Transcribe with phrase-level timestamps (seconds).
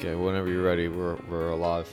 [0.00, 1.86] Okay, whenever you're ready, we're we're alive.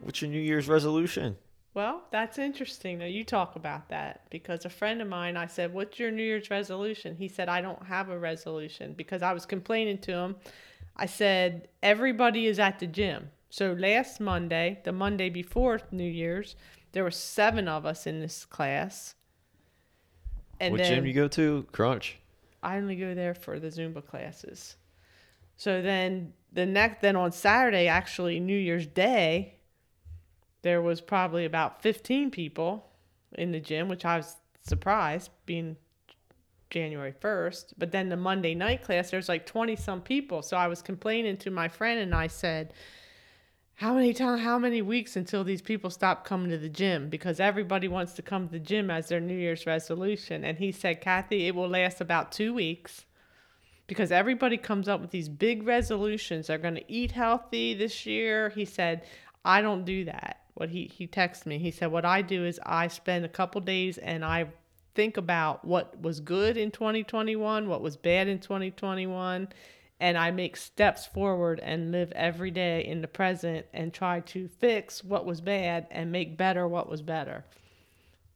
[0.00, 1.36] What's your New Year's resolution?
[1.72, 5.72] Well, that's interesting that you talk about that because a friend of mine, I said,
[5.72, 7.14] What's your New Year's resolution?
[7.14, 10.36] He said, I don't have a resolution because I was complaining to him.
[10.96, 13.30] I said, Everybody is at the gym.
[13.50, 16.56] So last Monday, the Monday before New Year's,
[16.90, 19.14] there were seven of us in this class.
[20.58, 21.68] And what then gym you go to?
[21.70, 22.18] Crunch.
[22.64, 24.74] I only go there for the Zumba classes.
[25.58, 29.56] So then the next then on Saturday, actually New Year's Day,
[30.62, 32.88] there was probably about 15 people
[33.32, 35.76] in the gym, which I was surprised being
[36.70, 37.74] January 1st.
[37.76, 40.42] But then the Monday night class, there's like 20 some people.
[40.42, 42.72] So I was complaining to my friend and I said,
[43.74, 47.38] how many time how many weeks until these people stop coming to the gym because
[47.38, 51.00] everybody wants to come to the gym as their new year's resolution and he said
[51.00, 53.04] kathy it will last about two weeks
[53.88, 56.46] because everybody comes up with these big resolutions.
[56.46, 58.50] They're going to eat healthy this year.
[58.50, 59.02] He said
[59.44, 60.42] i don't do that.
[60.54, 61.58] What he he texted me.
[61.58, 64.46] He said what i do is i spend a couple days and i
[64.94, 69.46] think about what was good in 2021 what was bad in 2021
[70.00, 74.48] and I make steps forward and live every day in the present and try to
[74.48, 77.44] fix what was bad and make better what was better.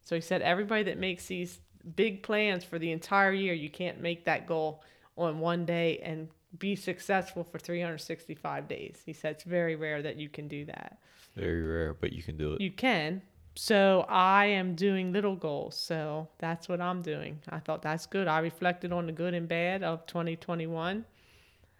[0.03, 1.59] So he said, everybody that makes these
[1.95, 4.83] big plans for the entire year, you can't make that goal
[5.17, 9.01] on one day and be successful for 365 days.
[9.05, 10.99] He said it's very rare that you can do that.
[11.35, 12.61] Very rare, but you can do it.
[12.61, 13.21] You can.
[13.55, 15.75] So I am doing little goals.
[15.75, 17.39] So that's what I'm doing.
[17.49, 18.27] I thought that's good.
[18.27, 21.05] I reflected on the good and bad of 2021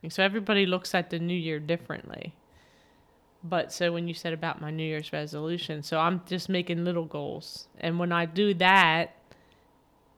[0.10, 2.36] so everybody looks at the new year differently.
[3.44, 7.06] But so when you said about my New Year's resolution, so I'm just making little
[7.06, 7.68] goals.
[7.80, 9.16] And when I do that,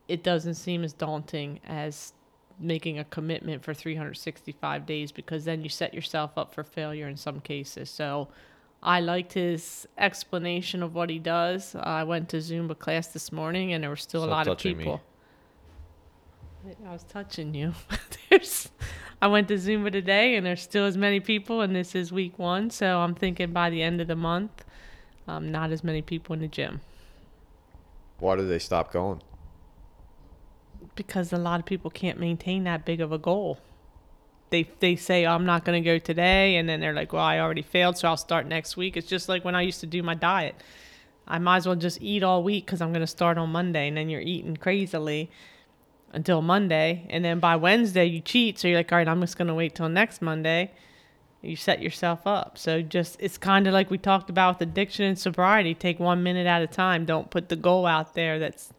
[0.07, 2.13] it doesn't seem as daunting as
[2.59, 7.17] making a commitment for 365 days because then you set yourself up for failure in
[7.17, 7.89] some cases.
[7.89, 8.29] So
[8.83, 11.75] I liked his explanation of what he does.
[11.75, 14.57] I went to Zumba class this morning and there were still Stop a lot of
[14.57, 14.83] touching me.
[14.83, 15.01] people.
[16.87, 17.73] I was touching you.
[18.29, 18.69] there's
[19.21, 22.37] I went to Zumba today and there's still as many people and this is week
[22.37, 24.63] 1, so I'm thinking by the end of the month
[25.27, 26.81] um, not as many people in the gym
[28.19, 29.21] Why did they stop going?
[30.95, 33.59] Because a lot of people can't maintain that big of a goal.
[34.49, 37.23] They they say oh, I'm not going to go today and then they're like, "Well,
[37.23, 39.87] I already failed, so I'll start next week." It's just like when I used to
[39.87, 40.55] do my diet.
[41.27, 43.87] I might as well just eat all week cuz I'm going to start on Monday
[43.87, 45.31] and then you're eating crazily
[46.15, 48.57] until Monday, and then by Wednesday you cheat.
[48.57, 50.71] So you're like, all right, I'm just gonna wait till next Monday.
[51.41, 52.57] You set yourself up.
[52.57, 55.75] So just it's kind of like we talked about with addiction and sobriety.
[55.75, 57.05] Take one minute at a time.
[57.05, 58.73] Don't put the goal out there that's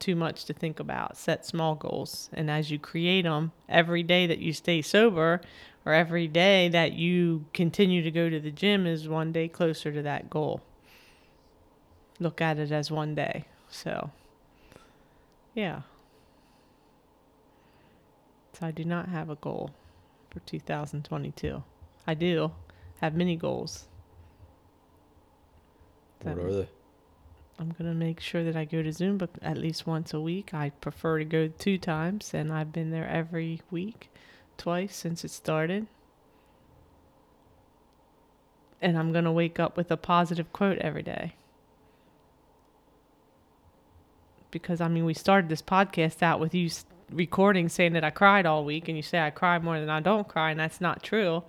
[0.00, 1.16] too much to think about.
[1.16, 5.40] Set small goals, and as you create them, every day that you stay sober,
[5.84, 9.92] or every day that you continue to go to the gym, is one day closer
[9.92, 10.60] to that goal.
[12.18, 13.44] Look at it as one day.
[13.68, 14.10] So,
[15.54, 15.82] yeah.
[18.52, 19.70] So I do not have a goal
[20.30, 21.62] for 2022.
[22.06, 22.52] I do
[23.00, 23.86] have many goals.
[26.22, 26.68] What are they?
[27.60, 30.54] I'm gonna make sure that I go to Zumba at least once a week.
[30.54, 34.08] I prefer to go two times, and I've been there every week,
[34.56, 35.86] twice since it started.
[38.80, 41.34] And I'm gonna wake up with a positive quote every day.
[44.50, 46.70] Because I mean, we started this podcast out with you
[47.12, 50.00] recording saying that I cried all week, and you say I cry more than I
[50.00, 51.44] don't cry, and that's not true.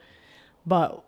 [0.65, 1.05] But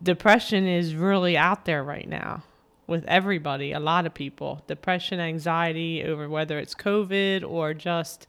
[0.00, 2.44] depression is really out there right now
[2.88, 4.64] with everybody, a lot of people.
[4.66, 8.26] Depression, anxiety over whether it's COVID or just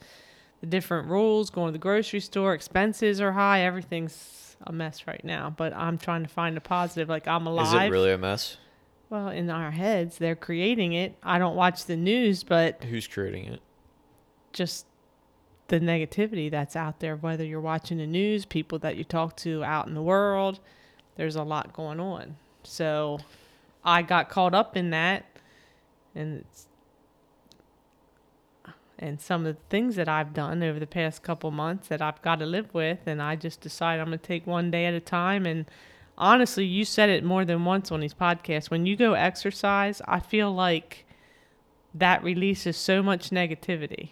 [0.61, 5.23] the different rules, going to the grocery store, expenses are high, everything's a mess right
[5.23, 5.51] now.
[5.55, 7.09] But I'm trying to find a positive.
[7.09, 7.67] Like I'm alive.
[7.67, 8.57] Is it really a mess?
[9.09, 11.17] Well, in our heads, they're creating it.
[11.23, 13.61] I don't watch the news, but Who's creating it?
[14.53, 14.85] just
[15.69, 19.63] the negativity that's out there, whether you're watching the news, people that you talk to
[19.63, 20.59] out in the world,
[21.15, 22.35] there's a lot going on.
[22.63, 23.19] So
[23.83, 25.25] I got caught up in that.
[26.15, 26.45] And
[29.01, 32.21] and some of the things that I've done over the past couple months that I've
[32.21, 32.99] got to live with.
[33.05, 35.45] And I just decide I'm going to take one day at a time.
[35.45, 35.65] And
[36.17, 38.69] honestly, you said it more than once on these podcasts.
[38.69, 41.05] When you go exercise, I feel like
[41.93, 44.11] that releases so much negativity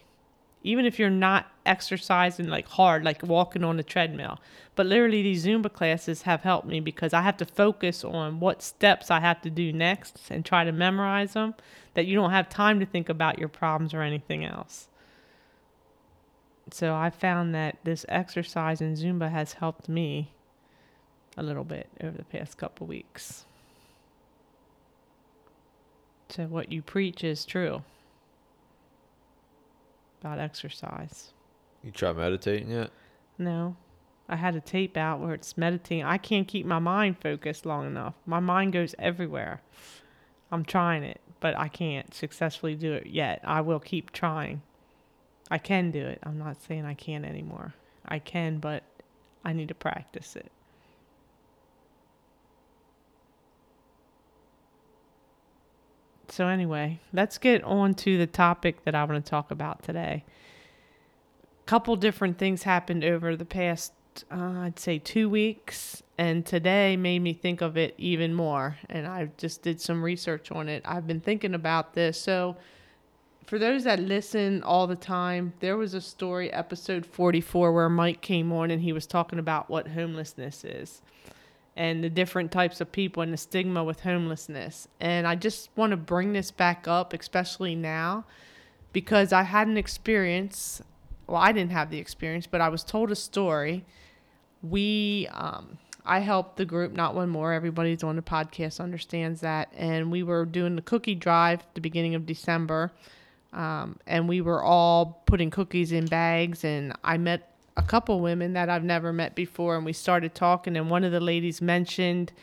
[0.68, 4.38] even if you're not exercising like hard, like walking on the treadmill.
[4.75, 8.62] But literally, these Zumba classes have helped me because I have to focus on what
[8.62, 11.56] steps I have to do next and try to memorize them,
[11.94, 14.90] that you don't have time to think about your problems or anything else.
[16.69, 20.31] So I found that this exercise in Zumba has helped me
[21.38, 23.46] a little bit over the past couple weeks.
[26.30, 27.84] So what you preach is true
[30.22, 31.34] about exercise.
[31.84, 32.92] You try meditating yet?
[33.38, 33.75] No.
[34.30, 36.04] I had a tape out where it's meditating.
[36.04, 38.16] I can't keep my mind focused long enough.
[38.25, 39.62] My mind goes everywhere.
[40.52, 43.42] I'm trying it, but I can't successfully do it yet.
[43.44, 44.62] I will keep trying.
[45.50, 46.19] I can do it.
[46.24, 47.74] I'm not saying I can't anymore.
[48.06, 48.84] I can, but
[49.46, 50.52] I need to practice it.
[56.29, 60.24] So, anyway, let's get on to the topic that I want to talk about today.
[61.62, 63.94] A couple different things happened over the past,
[64.31, 68.77] uh, I'd say, two weeks, and today made me think of it even more.
[68.89, 70.81] And I just did some research on it.
[70.85, 72.19] I've been thinking about this.
[72.19, 72.57] So,
[73.45, 78.19] for those that listen all the time, there was a story, episode 44, where Mike
[78.19, 81.01] came on and he was talking about what homelessness is
[81.77, 84.88] and the different types of people and the stigma with homelessness.
[85.00, 88.25] And I just want to bring this back up, especially now,
[88.94, 90.81] because I had an experience.
[91.27, 93.85] Well, I didn't have the experience, but I was told a story.
[94.63, 97.53] We, um, I helped the group, not one more.
[97.53, 99.71] Everybody's on the podcast understands that.
[99.77, 102.91] And we were doing the cookie drive the beginning of December.
[103.53, 106.63] Um, and we were all putting cookies in bags.
[106.63, 110.75] And I met a couple women that I've never met before, and we started talking.
[110.75, 112.33] And one of the ladies mentioned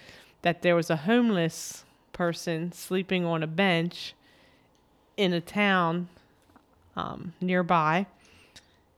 [0.43, 4.15] that there was a homeless person sleeping on a bench
[5.17, 6.09] in a town
[6.95, 8.07] um, nearby.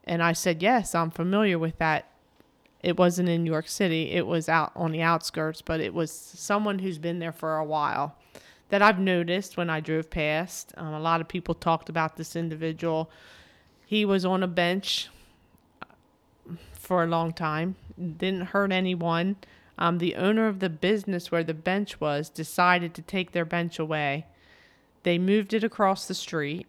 [0.05, 2.07] And I said, Yes, I'm familiar with that.
[2.83, 6.13] It wasn't in New York City, it was out on the outskirts, but it was
[6.13, 8.15] someone who's been there for a while
[8.69, 10.73] that I've noticed when I drove past.
[10.77, 13.11] Um, a lot of people talked about this individual.
[13.87, 15.09] He was on a bench
[16.87, 19.35] for a long time, didn't hurt anyone.
[19.77, 23.79] Um, the owner of the business where the bench was decided to take their bench
[23.81, 24.27] away.
[25.03, 26.67] They moved it across the street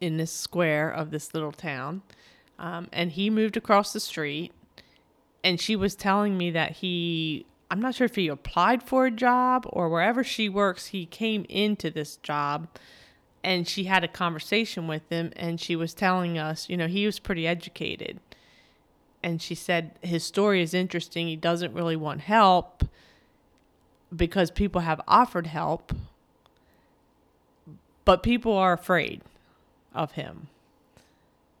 [0.00, 2.02] in this square of this little town.
[2.58, 4.52] Um, and he moved across the street.
[5.42, 9.10] And she was telling me that he, I'm not sure if he applied for a
[9.10, 12.68] job or wherever she works, he came into this job
[13.42, 15.32] and she had a conversation with him.
[15.36, 18.20] And she was telling us, you know, he was pretty educated
[19.26, 21.26] and she said his story is interesting.
[21.26, 22.84] He doesn't really want help
[24.14, 25.92] because people have offered help,
[28.04, 29.22] but people are afraid
[29.92, 30.46] of him.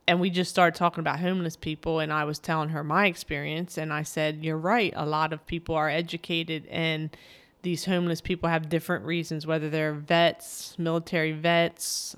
[0.06, 3.76] And we just started talking about homeless people, and I was telling her my experience,
[3.76, 4.92] and I said, You're right.
[4.94, 7.16] A lot of people are educated, and
[7.62, 12.14] these homeless people have different reasons, whether they're vets, military vets,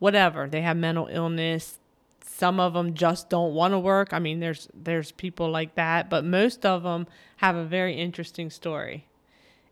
[0.00, 0.46] whatever.
[0.46, 1.78] They have mental illness,
[2.34, 4.12] some of them just don't want to work.
[4.12, 7.06] I mean, there's there's people like that, but most of them
[7.36, 9.06] have a very interesting story.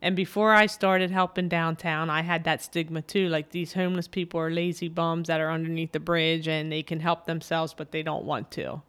[0.02, 3.28] And before I started helping downtown, I had that stigma too.
[3.28, 7.00] Like these homeless people are lazy bums that are underneath the bridge and they can
[7.00, 8.82] help themselves, but they don't want to.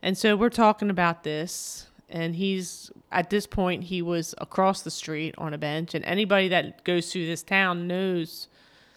[0.00, 1.86] And so we're talking about this.
[2.08, 5.94] And he's at this point, he was across the street on a bench.
[5.94, 8.48] And anybody that goes through this town knows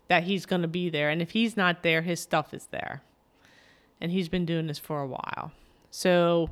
[0.07, 1.09] that he's going to be there.
[1.09, 3.01] And if he's not there, his stuff is there
[4.01, 5.51] and he's been doing this for a while.
[5.89, 6.49] So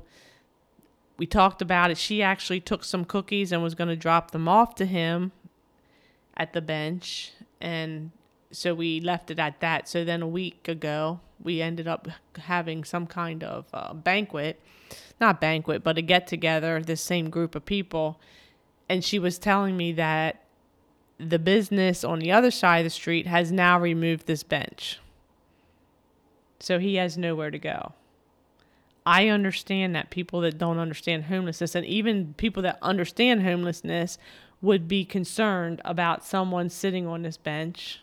[1.18, 1.98] we talked about it.
[1.98, 5.32] She actually took some cookies and was going to drop them off to him
[6.36, 7.32] at the bench.
[7.62, 8.12] And
[8.52, 9.88] so we left it at that.
[9.88, 12.08] So then a week ago, we ended up
[12.38, 14.62] having some kind of uh, banquet,
[15.20, 18.20] not banquet, but a get together, this same group of people.
[18.90, 20.44] And she was telling me that
[21.20, 25.00] the business on the other side of the street has now removed this bench
[26.63, 27.91] so he has nowhere to go.
[29.05, 34.17] I understand that people that don't understand homelessness and even people that understand homelessness
[34.62, 38.00] would be concerned about someone sitting on this bench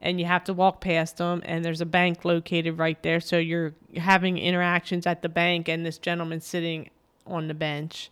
[0.00, 3.20] and you have to walk past them and there's a bank located right there.
[3.20, 6.90] So you're having interactions at the bank and this gentleman sitting
[7.28, 8.10] on the bench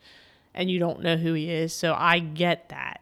[0.54, 1.72] and you don't know who he is.
[1.72, 3.00] So i get that.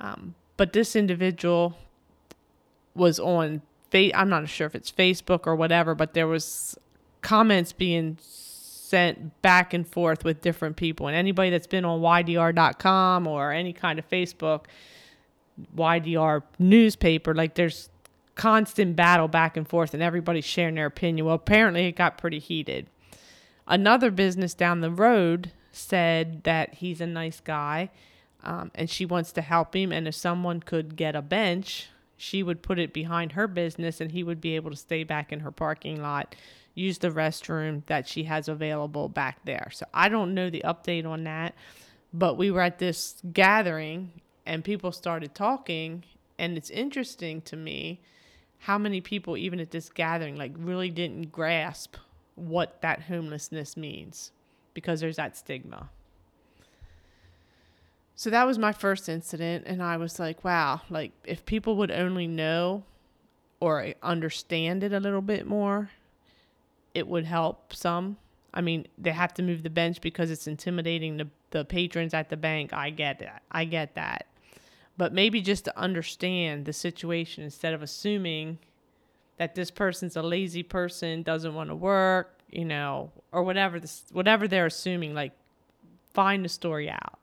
[0.00, 1.78] Um, but this individual
[2.96, 3.62] was on
[3.94, 6.76] fa- I'm not sure if it's Facebook or whatever, but there was
[7.22, 11.06] comments being sent back and forth with different people.
[11.06, 14.64] And anybody that's been on ydr.com or any kind of Facebook
[15.76, 17.88] YDR newspaper, like there's
[18.34, 21.26] constant battle back and forth and everybody's sharing their opinion.
[21.26, 22.88] Well, apparently it got pretty heated.
[23.66, 27.90] Another business down the road said that he's a nice guy
[28.42, 29.92] um, and she wants to help him.
[29.92, 31.88] And if someone could get a bench
[32.24, 35.30] she would put it behind her business and he would be able to stay back
[35.30, 36.34] in her parking lot
[36.74, 39.68] use the restroom that she has available back there.
[39.72, 41.54] So I don't know the update on that,
[42.12, 44.10] but we were at this gathering
[44.46, 46.02] and people started talking
[46.38, 48.00] and it's interesting to me
[48.58, 51.96] how many people even at this gathering like really didn't grasp
[52.34, 54.32] what that homelessness means
[54.72, 55.90] because there's that stigma.
[58.16, 61.90] So that was my first incident and I was like, wow, like if people would
[61.90, 62.84] only know
[63.60, 65.90] or understand it a little bit more,
[66.94, 68.16] it would help some.
[68.52, 72.30] I mean, they have to move the bench because it's intimidating the, the patrons at
[72.30, 72.72] the bank.
[72.72, 73.42] I get that.
[73.50, 74.26] I get that
[74.96, 78.58] but maybe just to understand the situation instead of assuming
[79.38, 84.04] that this person's a lazy person, doesn't want to work, you know, or whatever this
[84.12, 85.32] whatever they're assuming like
[86.12, 87.18] find the story out.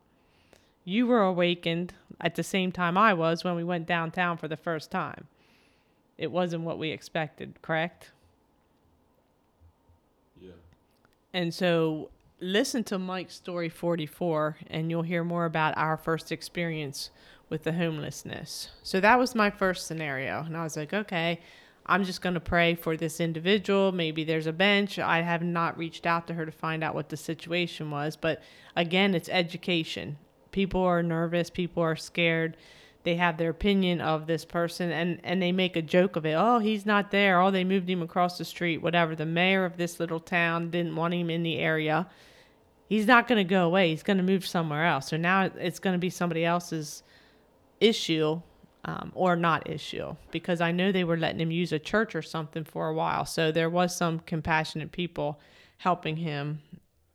[0.83, 4.57] You were awakened at the same time I was when we went downtown for the
[4.57, 5.27] first time.
[6.17, 8.11] It wasn't what we expected, correct?
[10.39, 10.51] Yeah.
[11.33, 12.09] And so
[12.39, 17.11] listen to Mike's story 44 and you'll hear more about our first experience
[17.49, 18.69] with the homelessness.
[18.81, 20.43] So that was my first scenario.
[20.43, 21.39] And I was like, okay,
[21.85, 23.91] I'm just going to pray for this individual.
[23.91, 24.97] Maybe there's a bench.
[24.99, 28.15] I have not reached out to her to find out what the situation was.
[28.15, 28.41] But
[28.75, 30.17] again, it's education.
[30.51, 32.57] People are nervous, people are scared.
[33.03, 36.33] They have their opinion of this person and, and they make a joke of it.
[36.33, 37.41] Oh, he's not there.
[37.41, 39.15] Oh, they moved him across the street, whatever.
[39.15, 42.07] The mayor of this little town didn't want him in the area.
[42.87, 43.89] He's not going to go away.
[43.89, 45.07] He's going to move somewhere else.
[45.07, 47.01] So now it's going to be somebody else's
[47.79, 48.41] issue
[48.85, 52.21] um, or not issue because I know they were letting him use a church or
[52.21, 53.25] something for a while.
[53.25, 55.39] So there was some compassionate people
[55.77, 56.61] helping him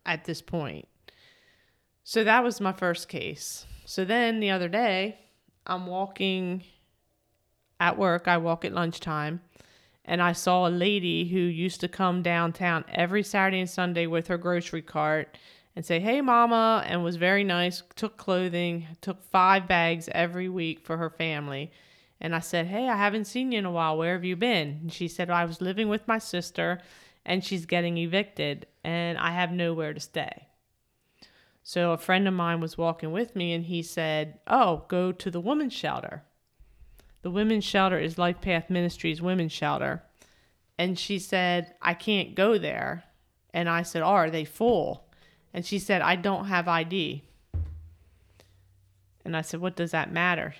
[0.05, 0.87] at this point.
[2.09, 3.65] So that was my first case.
[3.83, 5.17] So then the other day,
[5.65, 6.63] I'm walking
[7.81, 9.41] at work, I walk at lunchtime,
[10.05, 14.27] and I saw a lady who used to come downtown every Saturday and Sunday with
[14.27, 15.37] her grocery cart
[15.75, 20.79] and say, Hey, mama, and was very nice, took clothing, took five bags every week
[20.79, 21.73] for her family.
[22.21, 23.97] And I said, Hey, I haven't seen you in a while.
[23.97, 24.79] Where have you been?
[24.81, 26.79] And she said, well, I was living with my sister
[27.25, 30.46] and she's getting evicted and I have nowhere to stay.
[31.67, 35.29] So a friend of mine was walking with me and he said, Oh, go to
[35.29, 36.23] the women's shelter.
[37.23, 40.01] The women's shelter is Life Path Ministries women's shelter.
[40.77, 43.03] And she said, I can't go there.
[43.53, 45.09] And I said, oh, Are they full?
[45.53, 47.25] And she said, I don't have ID.
[49.25, 50.55] And I said, What does that matter?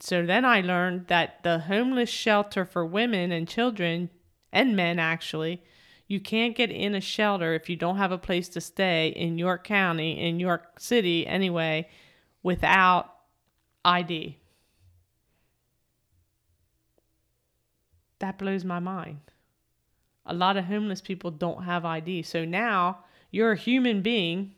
[0.00, 4.08] So then I learned that the homeless shelter for women and children
[4.50, 5.62] and men actually,
[6.08, 9.38] you can't get in a shelter if you don't have a place to stay in
[9.38, 11.88] York County, in York City anyway,
[12.42, 13.12] without
[13.84, 14.38] ID.
[18.20, 19.20] That blows my mind.
[20.24, 22.22] A lot of homeless people don't have ID.
[22.22, 24.54] So now you're a human being,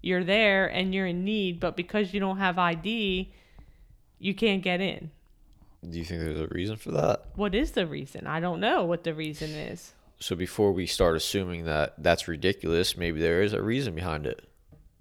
[0.00, 3.32] you're there and you're in need, but because you don't have ID,
[4.18, 5.10] you can't get in.
[5.88, 7.26] Do you think there's a reason for that?
[7.34, 8.26] What is the reason?
[8.26, 9.92] I don't know what the reason is.
[10.18, 14.48] So before we start assuming that that's ridiculous, maybe there is a reason behind it.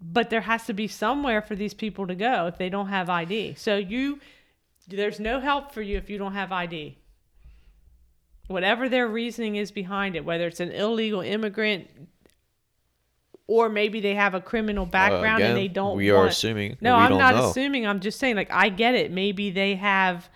[0.02, 3.10] But there has to be somewhere for these people to go if they don't have
[3.10, 3.56] ID.
[3.56, 4.20] So you
[4.88, 6.98] there's no help for you if you don't have ID.
[8.48, 11.88] Whatever their reasoning is behind it, whether it's an illegal immigrant
[13.48, 15.98] or maybe they have a criminal background uh, again, and they don't.
[15.98, 16.26] We want...
[16.26, 16.78] are assuming.
[16.82, 17.50] No, I'm not know.
[17.50, 17.86] assuming.
[17.86, 19.12] I'm just saying, like, I get it.
[19.12, 20.30] Maybe they have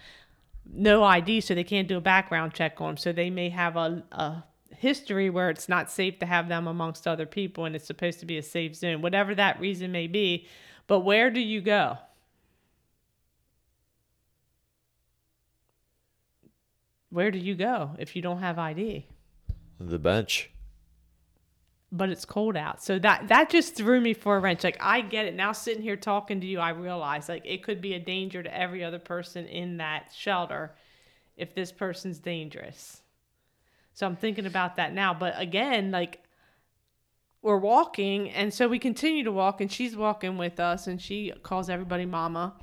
[0.65, 2.97] no ID, so they can't do a background check on them.
[2.97, 4.43] So they may have a, a
[4.77, 8.25] history where it's not safe to have them amongst other people, and it's supposed to
[8.25, 9.01] be a safe zone.
[9.01, 10.47] Whatever that reason may be,
[10.87, 11.97] but where do you go?
[17.09, 19.05] Where do you go if you don't have ID?
[19.79, 20.51] The bench
[21.91, 22.83] but it's cold out.
[22.83, 24.63] So that that just threw me for a wrench.
[24.63, 27.81] Like I get it now sitting here talking to you, I realize like it could
[27.81, 30.75] be a danger to every other person in that shelter
[31.37, 33.01] if this person's dangerous.
[33.97, 36.23] So I'm thinking about that now, but again, like
[37.41, 41.33] we're walking and so we continue to walk and she's walking with us and she
[41.41, 42.53] calls everybody mama.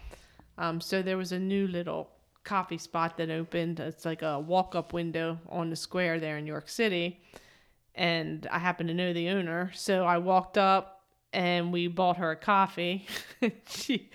[0.59, 2.09] Um so there was a new little
[2.45, 3.81] coffee spot that opened.
[3.81, 7.21] It's like a walk-up window on the square there in New York City
[7.97, 9.73] and I happen to know the owner.
[9.75, 13.09] So I walked up and we bought her a coffee.
[13.67, 14.09] she,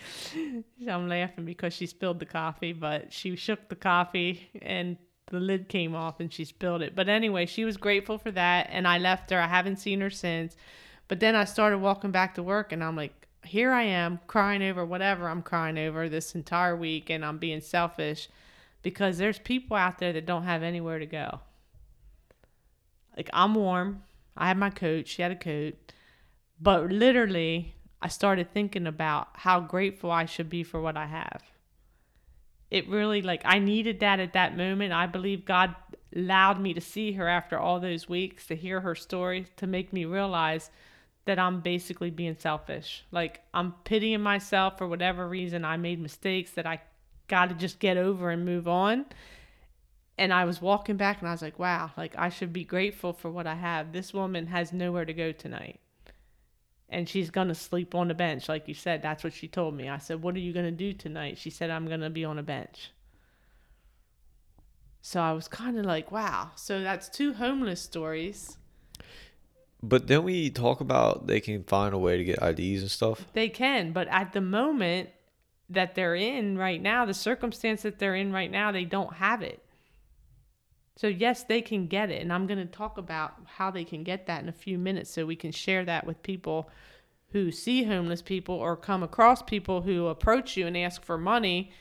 [0.88, 4.96] I'm laughing because she spilled the coffee, but she shook the coffee and
[5.30, 6.96] the lid came off and she spilled it.
[6.96, 9.40] But anyway, she was grateful for that and I left her.
[9.40, 10.56] I haven't seen her since.
[11.08, 14.64] But then I started walking back to work and I'm like, here I am crying
[14.64, 18.30] over whatever I'm crying over this entire week and I'm being selfish
[18.84, 21.42] because there's people out there that don't have anywhere to go
[23.18, 24.04] Like I'm warm.
[24.38, 25.08] I have my coat.
[25.08, 25.76] She had a coat.
[26.62, 31.44] But literally, I started thinking about how grateful I should be for what I have.
[32.72, 34.94] It really, like, I needed that at that moment.
[34.94, 35.76] I believe God
[36.16, 39.92] allowed me to see her after all those weeks, to hear her story, to make
[39.92, 40.70] me realize
[41.26, 43.06] that I'm basically being selfish.
[43.12, 46.82] Like, I'm pitying myself for whatever reason I made mistakes that I
[47.28, 49.06] got to just get over and move on.
[50.18, 53.14] And I was walking back and I was like, wow, like, I should be grateful
[53.14, 53.94] for what I have.
[53.94, 55.80] This woman has nowhere to go tonight
[56.90, 59.74] and she's going to sleep on the bench like you said that's what she told
[59.76, 59.88] me.
[59.90, 61.38] I said what are you going to do tonight?
[61.38, 62.92] She said i'm going to be on a bench.
[65.02, 66.52] So i was kind of like wow.
[66.56, 68.58] So that's two homeless stories.
[69.82, 73.26] But then we talk about they can find a way to get IDs and stuff.
[73.34, 75.10] they can but at the moment
[75.70, 79.42] that they're in right now the circumstance that they're in right now they don't have
[79.42, 79.64] it
[81.00, 84.04] so yes they can get it and i'm going to talk about how they can
[84.04, 86.70] get that in a few minutes so we can share that with people
[87.32, 91.72] who see homeless people or come across people who approach you and ask for money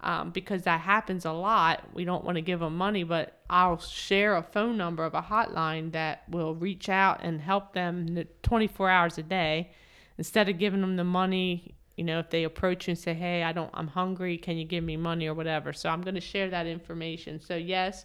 [0.00, 1.82] um, because that happens a lot.
[1.94, 5.22] We don't want to give them money, but I'll share a phone number of a
[5.22, 9.70] hotline that will reach out and help them 24 hours a day
[10.18, 11.74] instead of giving them the money.
[11.96, 14.36] You know, if they approach you and say, "Hey, I don't, I'm hungry.
[14.36, 17.40] Can you give me money or whatever?" So I'm going to share that information.
[17.40, 18.04] So yes,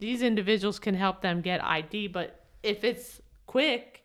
[0.00, 4.02] these individuals can help them get ID, but if it's quick,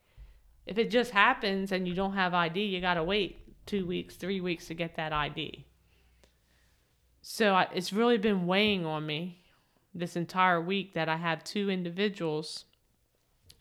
[0.66, 4.16] if it just happens and you don't have ID, you got to wait two weeks,
[4.16, 5.66] three weeks to get that ID.
[7.22, 9.42] So I, it's really been weighing on me
[9.94, 12.66] this entire week that I have two individuals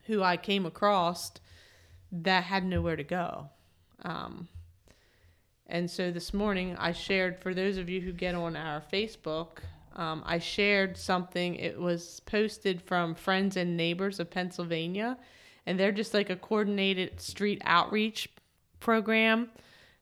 [0.07, 1.33] who I came across
[2.11, 3.49] that had nowhere to go.
[4.03, 4.49] Um,
[5.66, 9.59] and so this morning I shared, for those of you who get on our Facebook,
[9.94, 11.57] um, I shared something.
[11.57, 15.16] It was posted from Friends and Neighbors of Pennsylvania
[15.66, 18.28] and they're just like a coordinated street outreach
[18.80, 19.50] program.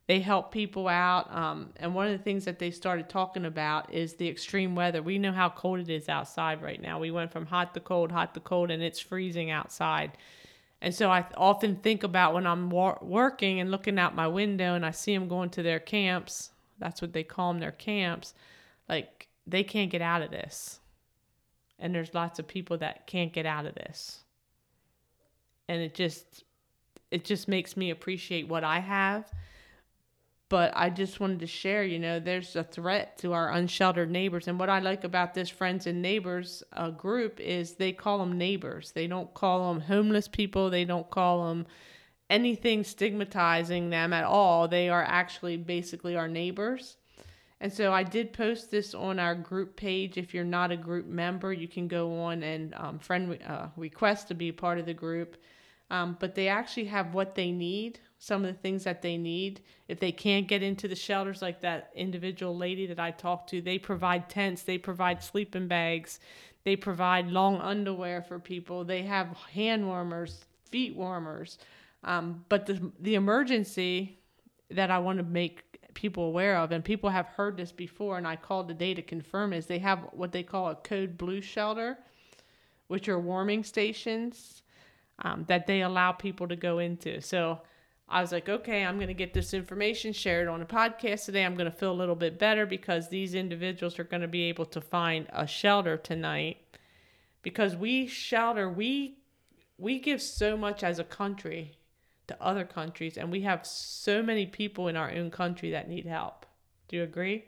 [0.09, 1.33] They help people out.
[1.35, 5.01] Um, and one of the things that they started talking about is the extreme weather.
[5.03, 6.99] We know how cold it is outside right now.
[6.99, 10.13] We went from hot to cold, hot to cold, and it's freezing outside.
[10.81, 14.85] And so I often think about when I'm working and looking out my window and
[14.85, 16.51] I see them going to their camps.
[16.81, 18.35] That's what they call them, their camps.
[18.89, 20.81] Like they can't get out of this.
[21.79, 24.23] And there's lots of people that can't get out of this
[25.73, 26.45] and it just
[27.11, 29.31] it just makes me appreciate what I have.
[30.49, 34.49] But I just wanted to share, you know, there's a threat to our unsheltered neighbors.
[34.49, 38.37] And what I like about this Friends and Neighbors uh, group is they call them
[38.37, 38.93] neighbors.
[38.93, 40.69] They don't call them homeless people.
[40.69, 41.67] They don't call them
[42.29, 44.69] anything stigmatizing them at all.
[44.69, 46.99] They are actually basically our neighbors.
[47.63, 50.19] And so I did post this on our group page.
[50.19, 54.29] If you're not a group member, you can go on and um, friend uh, request
[54.29, 55.37] to be part of the group.
[55.89, 59.61] Um, but they actually have what they need some of the things that they need.
[59.89, 63.61] If they can't get into the shelters like that individual lady that i talked to
[63.61, 66.21] they provide tents they provide sleeping bags
[66.63, 71.59] they provide long underwear for people they have hand warmers feet warmers.
[72.05, 74.19] Um, but the, the emergency
[74.71, 78.27] that i want to make people aware of and people have heard this before and
[78.27, 81.99] i called today to confirm is they have what they call a code blue shelter
[82.89, 84.63] which are warming stations
[85.21, 87.21] um, that they allow people to go into.
[87.21, 87.61] So
[88.09, 91.45] I was like, okay, I'm going to get this information shared on a podcast today.
[91.45, 94.43] I'm going to feel a little bit better because these individuals are going to be
[94.43, 96.59] able to find a shelter tonight
[97.43, 99.17] because we shelter we
[99.79, 101.73] we give so much as a country
[102.29, 106.07] to other countries and we have so many people in our own country that need
[106.07, 106.47] help.
[106.89, 107.45] Do you agree?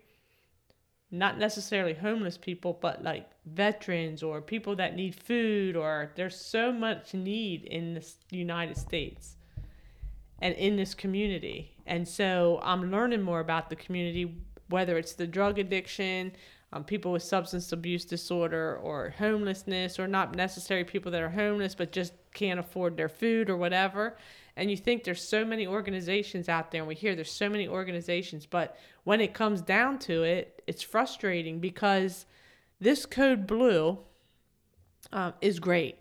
[1.14, 6.72] not necessarily homeless people, but like veterans or people that need food, or there's so
[6.72, 9.36] much need in the United States
[10.40, 11.70] and in this community.
[11.86, 16.32] And so I'm learning more about the community, whether it's the drug addiction,
[16.72, 21.76] um, people with substance abuse disorder, or homelessness, or not necessarily people that are homeless
[21.76, 24.16] but just can't afford their food or whatever
[24.56, 27.68] and you think there's so many organizations out there and we hear there's so many
[27.68, 32.26] organizations but when it comes down to it it's frustrating because
[32.80, 33.98] this code blue
[35.12, 35.98] um, is great.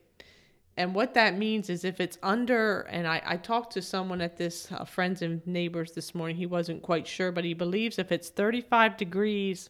[0.76, 4.38] And what that means is if it's under and i, I talked to someone at
[4.38, 8.12] this uh, friends and neighbors this morning he wasn't quite sure but he believes if
[8.12, 9.70] it's 35 degrees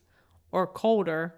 [0.54, 1.36] or colder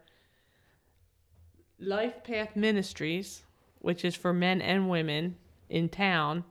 [1.80, 3.44] life path ministries
[3.80, 5.36] which is for men and women
[5.68, 6.44] in town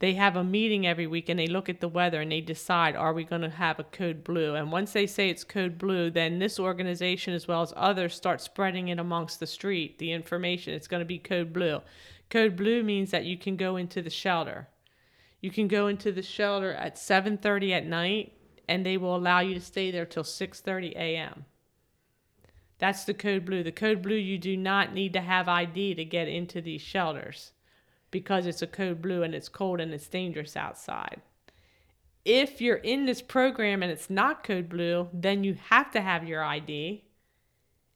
[0.00, 2.96] they have a meeting every week and they look at the weather and they decide
[2.96, 4.54] are we going to have a code blue?
[4.54, 8.40] And once they say it's code blue then this organization as well as others start
[8.40, 10.74] spreading it amongst the street the information.
[10.74, 11.82] It's going to be code blue.
[12.30, 14.68] Code blue means that you can go into the shelter.
[15.42, 18.32] You can go into the shelter at 7:30 at night
[18.66, 21.44] and they will allow you to stay there till 6:30 a.m.
[22.78, 23.62] That's the code blue.
[23.62, 27.52] The code blue you do not need to have ID to get into these shelters
[28.10, 31.20] because it's a code blue and it's cold and it's dangerous outside.
[32.24, 36.28] If you're in this program and it's not code blue, then you have to have
[36.28, 37.04] your ID.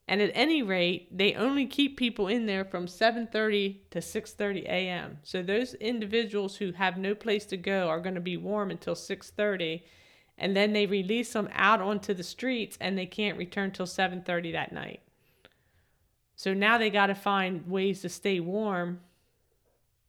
[0.07, 5.18] And at any rate, they only keep people in there from 7:30 to 6:30 a.m.
[5.22, 8.94] So those individuals who have no place to go are going to be warm until
[8.94, 9.83] 6:30
[10.37, 14.53] and then they release them out onto the streets and they can't return till 7:30
[14.53, 15.00] that night.
[16.37, 19.00] So now they got to find ways to stay warm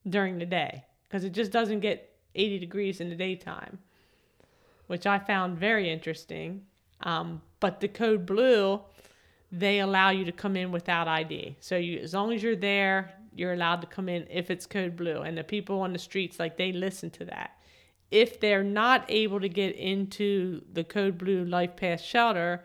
[0.07, 3.79] during the day because it just doesn't get 80 degrees in the daytime,
[4.87, 6.63] which I found very interesting.
[7.01, 8.81] Um, but the code blue,
[9.51, 11.57] they allow you to come in without ID.
[11.59, 14.95] So you, as long as you're there, you're allowed to come in if it's code
[14.95, 15.21] blue.
[15.21, 17.51] And the people on the streets, like they listen to that.
[18.11, 22.63] If they're not able to get into the code blue life path shelter,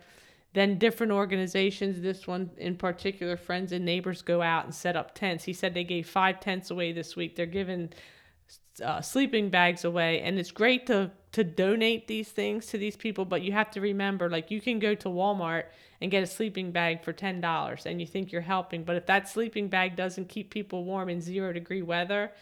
[0.52, 5.14] then different organizations, this one in particular, friends and neighbors go out and set up
[5.14, 5.44] tents.
[5.44, 7.36] He said they gave five tents away this week.
[7.36, 7.90] They're giving
[8.84, 13.24] uh, sleeping bags away, and it's great to to donate these things to these people.
[13.24, 15.66] But you have to remember, like you can go to Walmart
[16.00, 18.82] and get a sleeping bag for ten dollars, and you think you're helping.
[18.82, 22.32] But if that sleeping bag doesn't keep people warm in zero degree weather,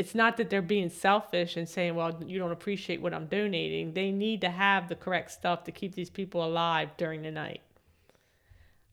[0.00, 3.92] it's not that they're being selfish and saying, well, you don't appreciate what I'm donating.
[3.92, 7.60] They need to have the correct stuff to keep these people alive during the night.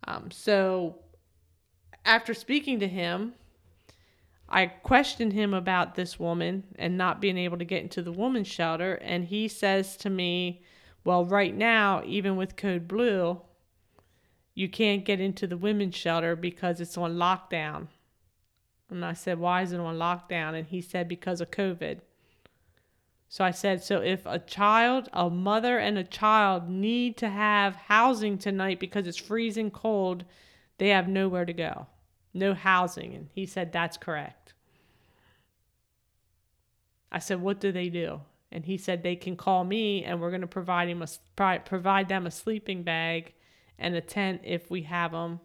[0.05, 0.97] Um, so
[2.03, 3.35] after speaking to him,
[4.49, 8.47] I questioned him about this woman and not being able to get into the woman's
[8.47, 8.95] shelter.
[8.95, 10.61] And he says to me,
[11.05, 13.39] well, right now, even with Code Blue,
[14.53, 17.87] you can't get into the women's shelter because it's on lockdown.
[18.89, 20.57] And I said, Why is it on lockdown?
[20.57, 21.99] And he said, Because of COVID.
[23.29, 27.75] So I said, So if a child, a mother, and a child need to have
[27.75, 30.23] housing tonight because it's freezing cold,
[30.77, 31.87] they have nowhere to go,
[32.33, 33.13] no housing.
[33.13, 34.53] And he said, That's correct.
[37.11, 38.21] I said, What do they do?
[38.51, 40.89] And he said, They can call me and we're going to provide,
[41.65, 43.33] provide them a sleeping bag
[43.77, 45.41] and a tent if we have them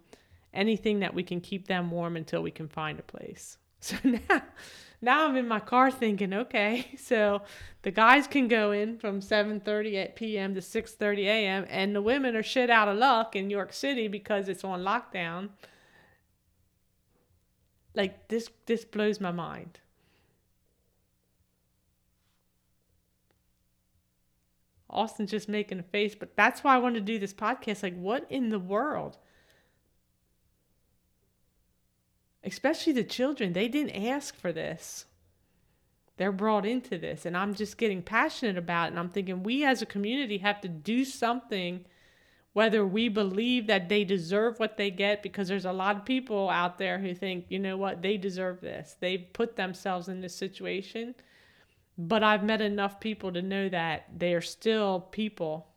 [0.55, 3.59] anything that we can keep them warm until we can find a place.
[3.85, 4.43] So now,
[5.01, 7.43] now I'm in my car thinking, okay, so
[7.83, 10.55] the guys can go in from 7:30 p.m.
[10.55, 11.67] to 6:30 a.m.
[11.69, 14.83] and the women are shit out of luck in New York City because it's on
[14.85, 15.49] lockdown.
[17.95, 19.81] Like this this blows my mind.
[24.93, 27.83] Austin's just making a face, but that's why I wanted to do this podcast.
[27.83, 29.19] Like, what in the world?
[32.45, 35.07] Especially the children, they didn't ask for this.
[36.17, 37.25] They're brought into this.
[37.25, 38.89] And I'm just getting passionate about it.
[38.91, 41.85] And I'm thinking we as a community have to do something,
[42.53, 46.51] whether we believe that they deserve what they get, because there's a lot of people
[46.51, 48.97] out there who think, you know what, they deserve this.
[49.01, 51.15] They've put themselves in this situation.
[51.97, 55.69] But I've met enough people to know that they are still people.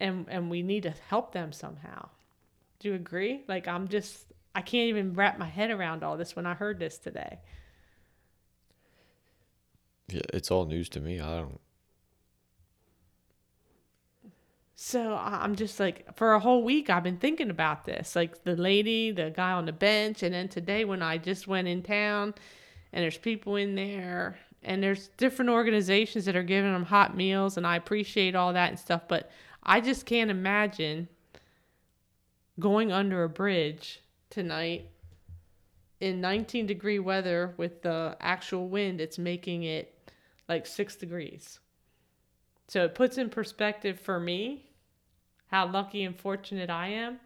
[0.00, 2.08] And, and we need to help them somehow.
[2.80, 3.42] Do you agree?
[3.48, 6.78] Like I'm just I can't even wrap my head around all this when I heard
[6.78, 7.38] this today.
[10.08, 11.20] Yeah, it's all news to me.
[11.20, 11.60] I don't
[14.80, 18.14] So I'm just like, for a whole week, I've been thinking about this.
[18.14, 21.66] Like the lady, the guy on the bench, and then today when I just went
[21.66, 22.32] in town
[22.92, 27.56] and there's people in there and there's different organizations that are giving them hot meals,
[27.56, 29.32] and I appreciate all that and stuff, but
[29.64, 31.08] I just can't imagine
[32.58, 34.90] going under a bridge tonight
[36.00, 40.10] in 19 degree weather with the actual wind, it's making it
[40.48, 41.58] like six degrees.
[42.68, 44.66] So it puts in perspective for me
[45.46, 47.18] how lucky and fortunate I am.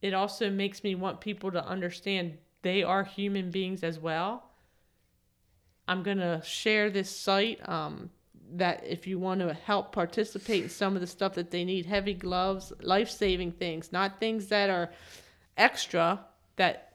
[0.00, 4.44] It also makes me want people to understand they are human beings as well.
[5.86, 7.66] I'm going to share this site.
[7.68, 8.10] Um,
[8.52, 11.86] that if you want to help participate in some of the stuff that they need
[11.86, 14.90] heavy gloves life-saving things not things that are
[15.56, 16.20] extra
[16.56, 16.92] that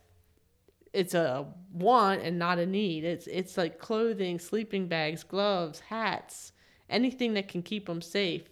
[0.93, 6.51] it's a want and not a need it's it's like clothing sleeping bags gloves hats
[6.89, 8.43] anything that can keep them safe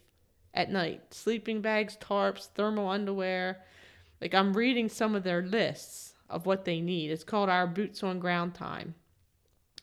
[0.53, 3.61] at night sleeping bags tarps thermal underwear
[4.21, 7.11] like i'm reading some of their lists of what they need.
[7.11, 8.95] It's called our Boots on Ground Time.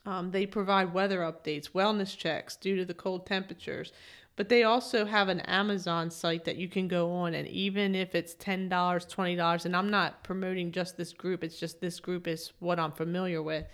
[0.06, 3.92] Um, they provide weather updates, wellness checks due to the cold temperatures,
[4.36, 8.14] but they also have an Amazon site that you can go on, and even if
[8.14, 12.00] it's ten dollars, twenty dollars, and I'm not promoting just this group, it's just this
[12.00, 13.66] group is what I'm familiar with.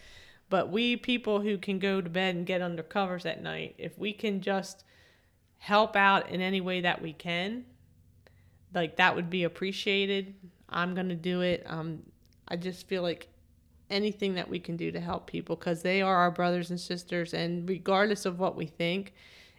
[0.48, 3.96] But we people who can go to bed and get under covers at night, if
[3.96, 4.84] we can just
[5.58, 7.64] help out in any way that we can,
[8.74, 10.34] like that would be appreciated.
[10.68, 11.62] I'm gonna do it.
[11.66, 12.02] Um,
[12.48, 13.28] I just feel like
[13.90, 17.34] anything that we can do to help people because they are our brothers and sisters,
[17.34, 19.12] and regardless of what we think,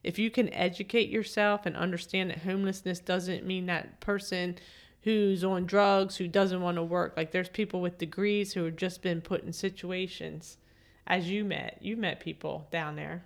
[0.03, 4.57] if you can educate yourself and understand that homelessness doesn't mean that person
[5.01, 8.75] who's on drugs who doesn't want to work like there's people with degrees who have
[8.75, 10.57] just been put in situations
[11.05, 13.23] as you met you met people down there.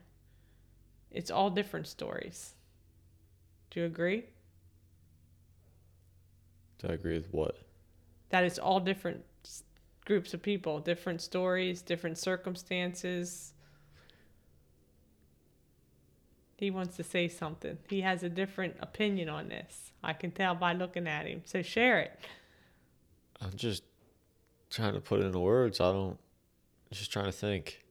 [1.09, 2.53] It's all different stories.
[3.71, 4.25] Do you agree?
[6.79, 7.55] Do I agree with what?
[8.31, 9.23] that it's all different
[10.05, 13.53] groups of people different stories different circumstances
[16.57, 20.55] he wants to say something he has a different opinion on this i can tell
[20.55, 22.19] by looking at him so share it
[23.41, 23.83] I'm just
[24.69, 25.79] trying to put it into words.
[25.81, 26.17] I don't.
[26.91, 27.83] Just trying to think.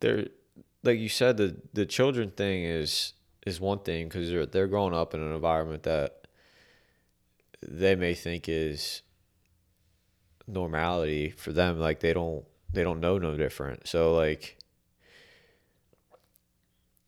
[0.00, 0.26] There,
[0.82, 3.14] like you said, the the children thing is
[3.46, 6.23] is one thing because they're they're growing up in an environment that
[7.68, 9.02] they may think is
[10.46, 11.78] normality for them.
[11.78, 13.86] Like they don't they don't know no different.
[13.86, 14.56] So like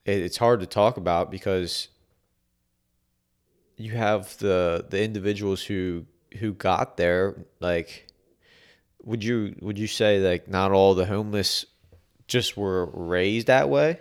[0.04, 1.88] it, it's hard to talk about because
[3.76, 6.06] you have the the individuals who
[6.38, 8.06] who got there like
[9.04, 11.66] would you would you say like not all the homeless
[12.26, 13.98] just were raised that way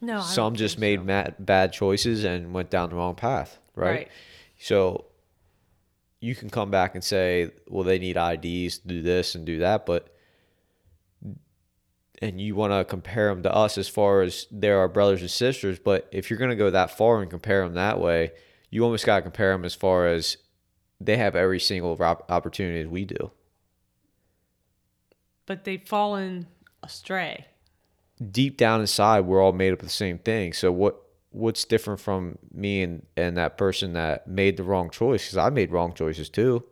[0.00, 3.88] no some just made ma- bad choices and went down the wrong path right?
[3.88, 4.08] Right.
[4.58, 5.06] so
[6.26, 9.58] you can come back and say well they need IDs to do this and do
[9.60, 10.12] that but
[12.22, 15.30] and you want to compare them to us as far as they're our brothers and
[15.30, 18.32] sisters but if you're going to go that far and compare them that way
[18.70, 20.36] you almost got to compare them as far as
[21.00, 23.30] they have every single opportunity as we do.
[25.44, 26.46] But they've fallen
[26.82, 27.46] astray.
[28.30, 30.52] Deep down inside we're all made up of the same thing.
[30.52, 31.02] So what
[31.36, 35.24] what's different from me and and that person that made the wrong choice?
[35.24, 36.64] Because i made wrong choices too.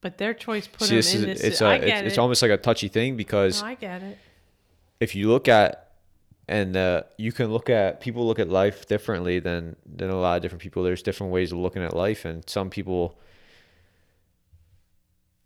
[0.00, 2.06] But their choice put See, them this in is, this it's, a, get it's, it.
[2.06, 4.16] it's almost like a touchy thing because No, i get it.
[5.00, 5.86] if you look at
[6.46, 10.36] and uh, you can look at people look at life differently than than a lot
[10.36, 10.82] of different people.
[10.82, 13.18] There's different ways of looking at life and some people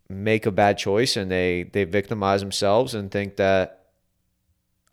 [0.08, 3.81] make a bad choice and they they victimize themselves and think that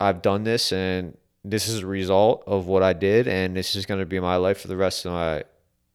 [0.00, 3.86] I've done this and this is a result of what I did and this is
[3.86, 5.44] going to be my life for the rest of my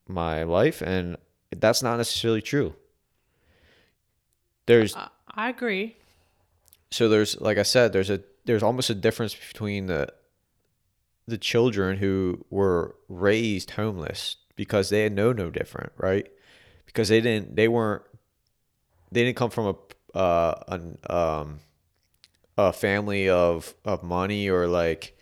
[0.07, 1.17] my life and
[1.55, 2.75] that's not necessarily true
[4.67, 5.95] there's I, I agree
[6.95, 10.07] so there's like I said, there's a there's almost a difference between the
[11.27, 16.31] the children who were raised homeless because they had no no different, right?
[16.85, 18.03] Because they didn't they weren't
[19.11, 19.75] they didn't come from
[20.13, 21.59] a uh an um
[22.57, 25.17] a family of of money or like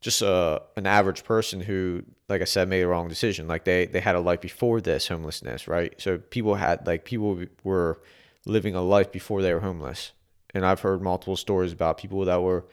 [0.00, 3.46] just a an average person who like I said made a wrong decision.
[3.46, 5.94] Like they they had a life before this homelessness right?
[5.98, 8.00] So people had like people were
[8.46, 10.12] living a life before they were homeless.
[10.54, 12.66] And I've heard multiple stories about people that were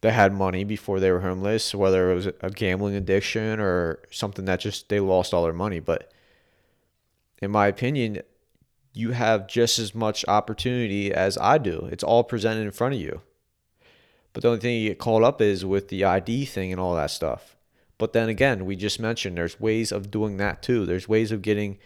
[0.00, 4.44] that had money before they were homeless whether it was a gambling addiction or something
[4.46, 5.80] that just they lost all their money.
[5.80, 6.12] But
[7.40, 8.22] in my opinion
[8.94, 11.88] you have just as much opportunity as I do.
[11.90, 13.22] It's all presented in front of you
[14.32, 16.94] but the only thing you get caught up is with the ID thing and all
[16.94, 17.56] that stuff.
[17.98, 20.86] But then again, we just mentioned there's ways of doing that too.
[20.86, 21.78] There's ways of getting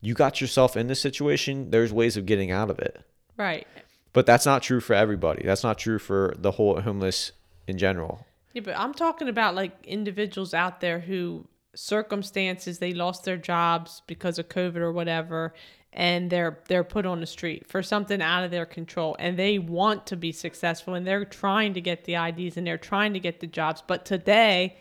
[0.00, 3.02] you got yourself in this situation, there's ways of getting out of it.
[3.36, 3.66] right
[4.12, 5.42] But that's not true for everybody.
[5.44, 7.32] That's not true for the whole homeless
[7.66, 8.26] in general.
[8.52, 14.02] Yeah, but I'm talking about like individuals out there who circumstances they lost their jobs
[14.06, 15.52] because of COVID or whatever
[15.96, 19.58] and they're they're put on the street for something out of their control and they
[19.58, 23.20] want to be successful and they're trying to get the IDs and they're trying to
[23.20, 24.76] get the jobs but today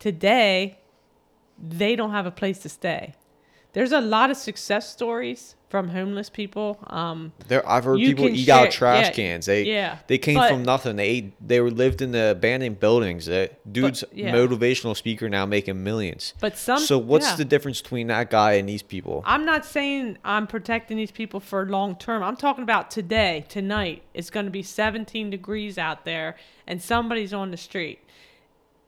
[0.00, 0.76] today
[1.62, 3.14] they don't have a place to stay.
[3.72, 6.78] There's a lot of success stories from homeless people.
[6.88, 9.46] Um, There, I've heard people eat share- out trash yeah, cans.
[9.46, 10.96] They yeah, they came but- from nothing.
[10.96, 13.26] They ate, they were lived in the abandoned buildings.
[13.26, 14.32] That dude's yeah.
[14.32, 16.34] motivational speaker now making millions.
[16.40, 17.36] But some- so what's yeah.
[17.36, 19.22] the difference between that guy and these people?
[19.24, 22.24] I'm not saying I'm protecting these people for long term.
[22.24, 24.02] I'm talking about today, tonight.
[24.12, 26.34] It's going to be 17 degrees out there
[26.66, 28.00] and somebody's on the street.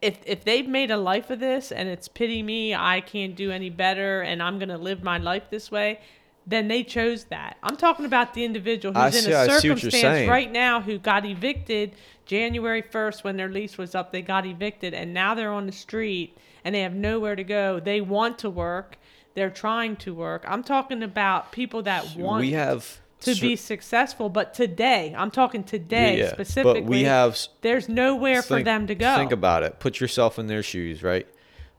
[0.03, 3.51] If if they've made a life of this and it's pity me, I can't do
[3.51, 5.99] any better, and I'm gonna live my life this way,
[6.45, 7.57] then they chose that.
[7.63, 11.93] I'm talking about the individual who's see- in a circumstance right now who got evicted
[12.25, 14.11] January 1st when their lease was up.
[14.11, 17.79] They got evicted, and now they're on the street and they have nowhere to go.
[17.79, 18.97] They want to work.
[19.35, 20.45] They're trying to work.
[20.47, 25.63] I'm talking about people that want we have to be successful, but today, I'm talking
[25.63, 26.81] today Yeah, specifically.
[26.81, 29.15] But we have there's nowhere for them to go.
[29.15, 29.79] Think about it.
[29.79, 31.27] Put yourself in their shoes, right?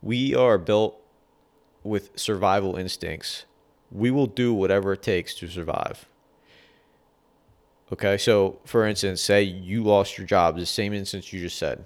[0.03, 1.01] We are built
[1.83, 3.45] with survival instincts.
[3.91, 6.07] We will do whatever it takes to survive.
[7.93, 11.85] Okay, so for instance, say you lost your job, the same instance you just said.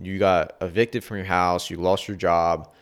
[0.00, 2.72] You got evicted from your house, you lost your job,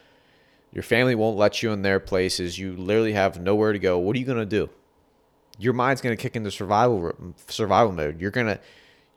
[0.73, 3.99] your family won't let you in their places, you literally have nowhere to go.
[3.99, 4.69] What are you going to do?
[5.59, 8.21] Your mind's going to kick into survival survival mode.
[8.21, 8.61] You're going to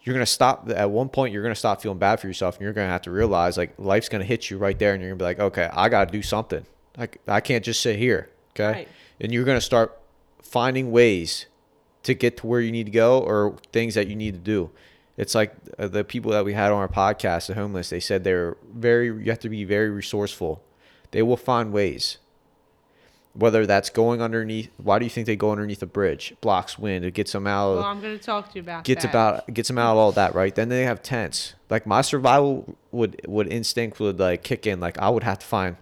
[0.03, 2.55] you're going to stop at one point you're going to stop feeling bad for yourself
[2.55, 4.93] and you're going to have to realize like life's going to hit you right there
[4.93, 6.65] and you're going to be like, "Okay, I got to do something.
[6.97, 8.79] Like I can't just sit here." Okay?
[8.79, 8.87] Right.
[9.19, 9.97] And you're going to start
[10.41, 11.45] finding ways
[12.03, 14.71] to get to where you need to go or things that you need to do.
[15.17, 18.23] It's like uh, the people that we had on our podcast, the homeless, they said
[18.23, 20.63] they're very, you have to be very resourceful.
[21.11, 22.19] They will find ways.
[23.33, 26.33] Whether that's going underneath, why do you think they go underneath a bridge?
[26.41, 29.03] Blocks wind, it gets them out, well, I'm going to talk to you about gets
[29.03, 29.09] that.
[29.09, 30.53] about, gets them out of all that, right?
[30.53, 31.53] Then they have tents.
[31.69, 34.79] Like my survival would, would instinct would like kick in.
[34.79, 35.77] Like I would have to find,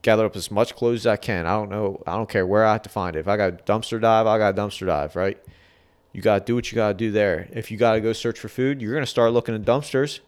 [0.00, 1.46] gather up as much clothes as I can.
[1.46, 2.02] I don't know.
[2.06, 3.20] I don't care where I have to find it.
[3.20, 5.38] If I got dumpster dive, I got dumpster dive, right?
[6.12, 7.48] You got to do what you got to do there.
[7.52, 10.20] If you got to go search for food, you're going to start looking in dumpsters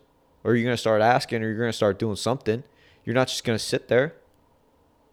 [0.45, 2.65] or you're going to start asking or you're going to start doing something.
[3.05, 4.15] You're not just going to sit there.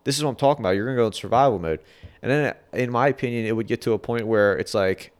[0.03, 0.71] This is what I'm talking about.
[0.71, 1.79] You're going to go in survival mode.
[2.21, 5.11] And then, in my opinion, it would get to a point where it's like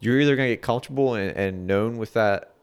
[0.00, 2.54] you're either going to get comfortable and, and known with that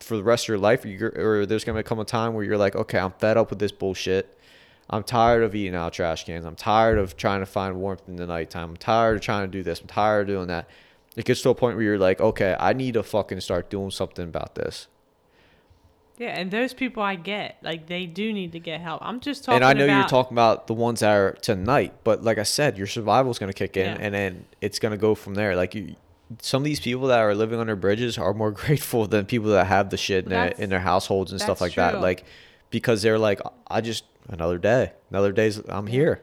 [0.00, 2.44] for the rest of your life or, or there's going to come a time where
[2.44, 4.38] you're like, okay, I'm fed up with this bullshit.
[4.90, 6.44] I'm tired of eating out trash cans.
[6.44, 8.70] I'm tired of trying to find warmth in the nighttime.
[8.70, 9.80] I'm tired of trying to do this.
[9.80, 10.68] I'm tired of doing that.
[11.16, 13.90] It gets to a point where you're like, okay, I need to fucking start doing
[13.90, 14.88] something about this.
[16.18, 19.00] Yeah, and those people I get, like they do need to get help.
[19.04, 21.94] I'm just talking and I know about, you're talking about the ones that are tonight,
[22.04, 23.98] but like I said, your survival is going to kick in, Yeah.
[24.00, 25.56] and then it's going to go from there.
[25.56, 25.96] Like you,
[26.40, 29.66] some of these people that are living under bridges are more grateful than people that
[29.66, 32.00] have the shit in, their, in their households and stuff like that.
[32.00, 32.24] Like
[32.70, 36.22] because they're like, I just another day, another day's I'm here.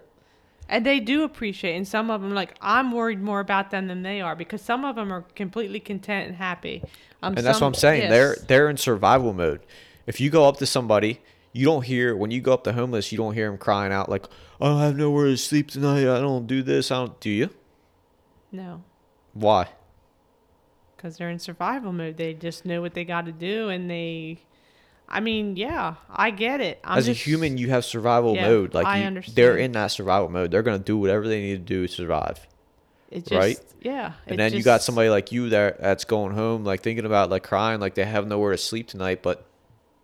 [0.70, 4.04] And they do appreciate, and some of them, like I'm worried more about them than
[4.04, 6.84] they are because some of them are completely content and happy.
[7.24, 8.10] Um, and that's what I'm saying.
[8.10, 9.62] They're they're in survival mode.
[10.06, 11.22] If you go up to somebody,
[11.54, 14.10] you don't hear when you go up to homeless, you don't hear them crying out
[14.10, 14.28] like,
[14.62, 16.02] "I don't have nowhere to sleep tonight.
[16.02, 16.92] I don't do this.
[16.92, 17.50] I don't." Do you?
[18.52, 18.84] no,
[19.34, 19.70] Why?
[21.00, 22.18] because they're in survival mode.
[22.18, 24.40] They just know what they got to do, and they.
[25.12, 26.80] I mean, yeah, I get it.
[26.84, 28.74] I'm As a human, you have survival Yeah, mode.
[28.74, 30.52] Like I you, they're in that survival mode.
[30.52, 32.40] They're gonna do whatever they need to do to survive.
[33.10, 33.60] it just, right?
[33.82, 37.30] Yeah, And then you got somebody like you that that's going home, like thinking about
[37.30, 39.46] like crying, like they have nowhere to sleep tonight, but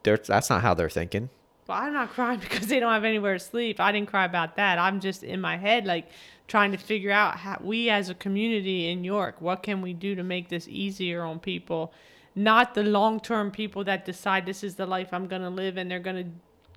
[0.04, 1.30] they're that's not how they're thinking.
[1.68, 3.80] Well, I'm not crying because they don't have anywhere to sleep.
[3.80, 4.80] I didn't cry about that.
[4.80, 6.10] I'm just in my head, like
[6.48, 10.16] trying to figure out how we as a community in York, what can we do
[10.16, 11.94] to make this easier on people?
[12.36, 15.78] Not the long term people that decide this is the life I'm going to live
[15.78, 16.32] and they're going to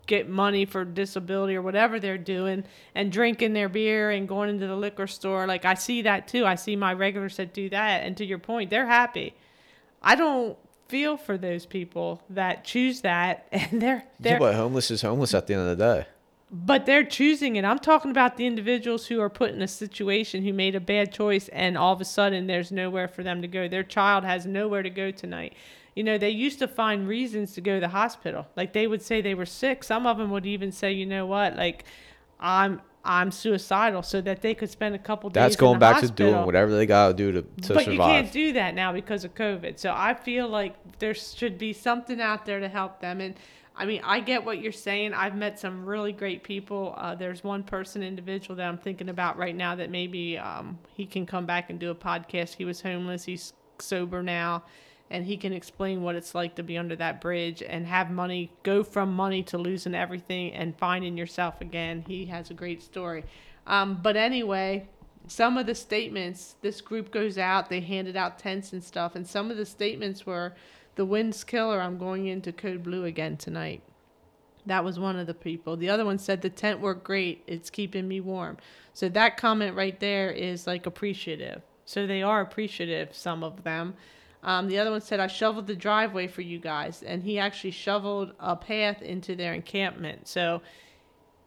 [0.07, 4.67] get money for disability or whatever they're doing and drinking their beer and going into
[4.67, 5.47] the liquor store.
[5.47, 6.47] Like, I see that too.
[6.47, 8.05] I see my regulars that do that.
[8.05, 9.35] And to your point, they're happy.
[10.03, 10.57] I don't
[10.89, 15.35] feel for those people that choose that and they're they're Yeah, but homeless is homeless
[15.35, 16.07] at the end of the day.
[16.51, 17.65] But they're choosing it.
[17.65, 21.13] I'm talking about the individuals who are put in a situation who made a bad
[21.13, 23.69] choice and all of a sudden there's nowhere for them to go.
[23.69, 25.55] Their child has nowhere to go tonight.
[25.95, 28.47] You know, they used to find reasons to go to the hospital.
[28.57, 29.85] Like they would say they were sick.
[29.85, 31.57] Some of them would even say, "You know what?
[31.57, 31.85] Like
[32.39, 36.01] I'm I'm suicidal," so that they could spend a couple days That's in going back
[36.01, 39.25] to doing whatever they gotta do to, to but you can't do that now because
[39.25, 39.79] of COVID.
[39.79, 43.21] So I feel like there should be something out there to help them.
[43.21, 43.35] And
[43.79, 45.15] I mean, I get what you're saying.
[45.15, 46.95] I've met some really great people.
[46.99, 51.07] Uh, there's one person, individual that I'm thinking about right now that maybe um, he
[51.07, 52.55] can come back and do a podcast.
[52.55, 53.25] He was homeless.
[53.25, 54.65] He's sober now.
[55.11, 58.53] And he can explain what it's like to be under that bridge and have money,
[58.65, 62.05] go from money to losing everything and finding yourself again.
[62.07, 63.25] He has a great story.
[63.65, 64.89] Um, but anyway,
[65.29, 69.27] some of the statements this group goes out they handed out tents and stuff and
[69.27, 70.55] some of the statements were
[70.99, 73.83] the wind's killer i'm going into code blue again tonight.
[74.67, 75.77] That was one of the people.
[75.79, 77.43] The other one said the tent worked great.
[77.47, 78.59] It's keeping me warm.
[78.93, 81.63] So that comment right there is like appreciative.
[81.87, 83.95] So they are appreciative some of them.
[84.43, 87.03] Um, the other one said, I shoveled the driveway for you guys.
[87.03, 90.29] And he actually shoveled a path into their encampment.
[90.29, 90.61] So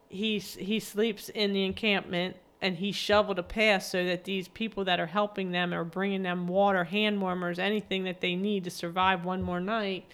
[0.09, 4.83] he, he sleeps in the encampment and he shoveled a path so that these people
[4.85, 8.69] that are helping them or bringing them water, hand warmers, anything that they need to
[8.69, 10.05] survive one more night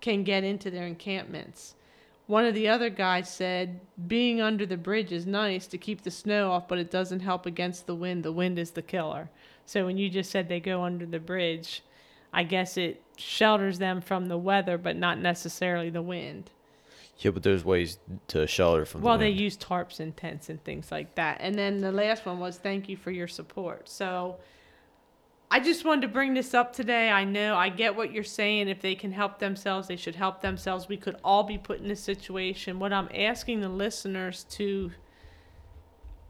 [0.00, 1.74] can get into their encampments.
[2.28, 6.10] One of the other guys said, being under the bridge is nice to keep the
[6.10, 8.24] snow off, but it doesn't help against the wind.
[8.24, 9.30] The wind is the killer.
[9.64, 11.82] So when you just said they go under the bridge,
[12.32, 16.50] I guess it shelters them from the weather, but not necessarily the wind.
[17.18, 17.98] Yeah, but there's ways
[18.28, 19.00] to shelter from.
[19.00, 21.38] Well, the they use tarps and tents and things like that.
[21.40, 23.88] And then the last one was thank you for your support.
[23.88, 24.36] So
[25.50, 27.10] I just wanted to bring this up today.
[27.10, 28.68] I know I get what you're saying.
[28.68, 30.88] If they can help themselves, they should help themselves.
[30.88, 32.78] We could all be put in this situation.
[32.78, 34.90] What I'm asking the listeners to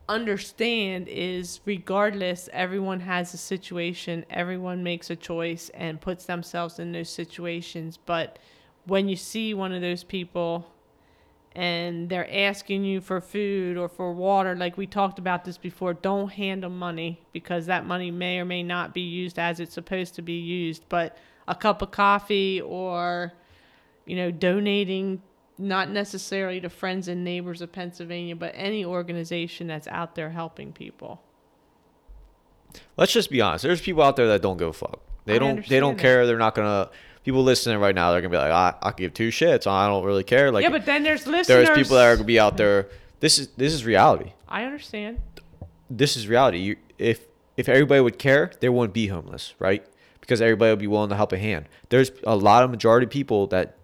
[0.08, 6.92] understand is regardless, everyone has a situation, everyone makes a choice and puts themselves in
[6.92, 7.96] those situations.
[7.96, 8.38] But
[8.84, 10.66] when you see one of those people
[11.56, 15.94] and they're asking you for food or for water, like we talked about this before,
[15.94, 19.72] don't hand them money because that money may or may not be used as it's
[19.72, 20.84] supposed to be used.
[20.90, 21.16] But
[21.48, 23.32] a cup of coffee or,
[24.04, 25.22] you know, donating
[25.56, 30.74] not necessarily to Friends and Neighbors of Pennsylvania, but any organization that's out there helping
[30.74, 31.22] people.
[32.98, 33.62] Let's just be honest.
[33.62, 35.00] There's people out there that don't give a fuck.
[35.24, 35.66] They I don't.
[35.66, 36.02] They don't that.
[36.02, 36.26] care.
[36.26, 36.90] They're not gonna.
[37.26, 39.66] People listening right now, they're gonna be like, I, I give two shits.
[39.66, 40.52] I don't really care.
[40.52, 41.66] Like, yeah, but then there's listeners.
[41.66, 42.86] there's people that are gonna be out there.
[43.18, 44.30] This is this is reality.
[44.48, 45.20] I understand.
[45.90, 46.58] This is reality.
[46.58, 49.84] You, if if everybody would care, there wouldn't be homeless, right?
[50.20, 51.68] Because everybody would be willing to help a hand.
[51.88, 53.76] There's a lot of majority of people that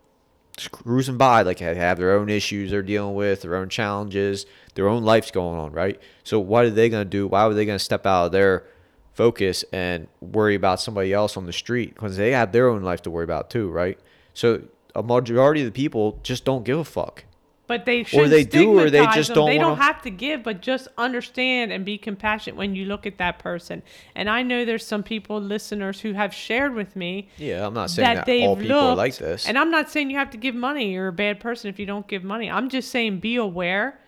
[0.70, 5.02] cruising by, like have their own issues they're dealing with, their own challenges, their own
[5.02, 6.00] life's going on, right?
[6.22, 7.26] So what are they gonna do?
[7.26, 8.66] Why are they gonna step out of their
[9.14, 11.94] focus and worry about somebody else on the street?
[11.94, 13.98] Because they have their own life to worry about too, right?
[14.34, 14.62] So
[14.94, 17.24] a majority of the people just don't give a fuck.
[17.68, 19.36] But they should or they do, or they just them.
[19.36, 22.84] don't They don't wanna- have to give, but just understand and be compassionate when you
[22.84, 23.82] look at that person.
[24.14, 27.88] And I know there's some people, listeners, who have shared with me Yeah, I'm not
[27.88, 29.46] saying that, they've all people are looked- like this.
[29.48, 30.92] And I'm not saying you have to give money.
[30.92, 32.50] You're a bad person if you don't give money.
[32.50, 33.98] I'm just saying be aware.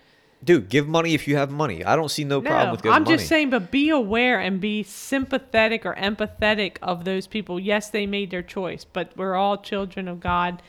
[0.44, 1.84] Dude, give money if you have money.
[1.84, 2.96] I don't see no problem with giving money.
[2.96, 3.16] I'm money.
[3.16, 7.58] just saying, but be aware and be sympathetic or empathetic of those people.
[7.58, 10.62] Yes, they made their choice, but we're all children of God,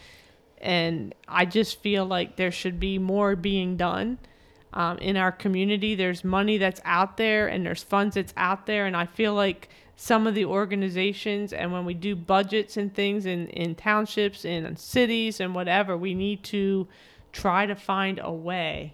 [0.60, 4.20] and I just feel like there should be more being done
[4.74, 5.94] um, in our community.
[5.94, 9.68] There's money that's out there, and there's funds that's out there, and I feel like
[9.98, 14.66] some of the organizations and when we do budgets and things in, in townships and
[14.66, 16.88] in cities and whatever, we need to
[17.32, 18.94] try to find a way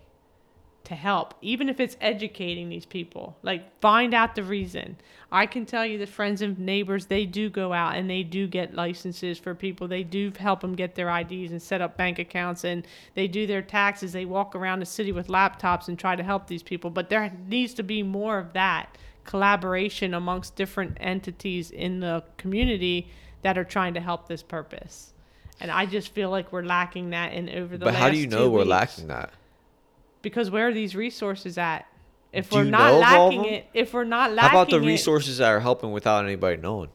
[0.91, 3.37] to help, even if it's educating these people.
[3.43, 4.97] Like, find out the reason.
[5.31, 8.45] I can tell you that friends and neighbors, they do go out and they do
[8.45, 9.87] get licenses for people.
[9.87, 12.85] They do help them get their IDs and set up bank accounts and
[13.15, 14.11] they do their taxes.
[14.11, 16.89] They walk around the city with laptops and try to help these people.
[16.89, 23.07] But there needs to be more of that collaboration amongst different entities in the community
[23.43, 25.13] that are trying to help this purpose.
[25.61, 28.27] And I just feel like we're lacking that in over the but how do you
[28.27, 29.31] know we're weeks lacking that?
[30.21, 31.85] Because where are these resources at?
[32.33, 34.61] If Do we're not know of all of lacking it, if we're not lacking, How
[34.61, 36.89] about the it, resources that are helping without anybody knowing?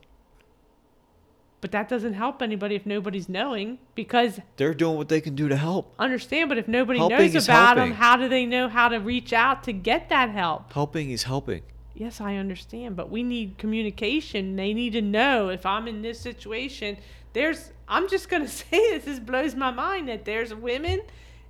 [1.62, 3.78] but that doesn't help anybody if nobody's knowing.
[3.96, 5.92] Because They're doing what they can do to help.
[5.98, 9.32] understand, but if nobody Helping knows about them, how do they know how to reach
[9.32, 10.72] out to get that help?
[10.72, 11.62] Helping is helping.
[11.94, 14.54] Yes, I understand, but we need communication.
[14.54, 16.98] They need to know if I'm in this situation.
[17.32, 19.04] There's, I'm just gonna say this.
[19.04, 21.00] This blows my mind that there's women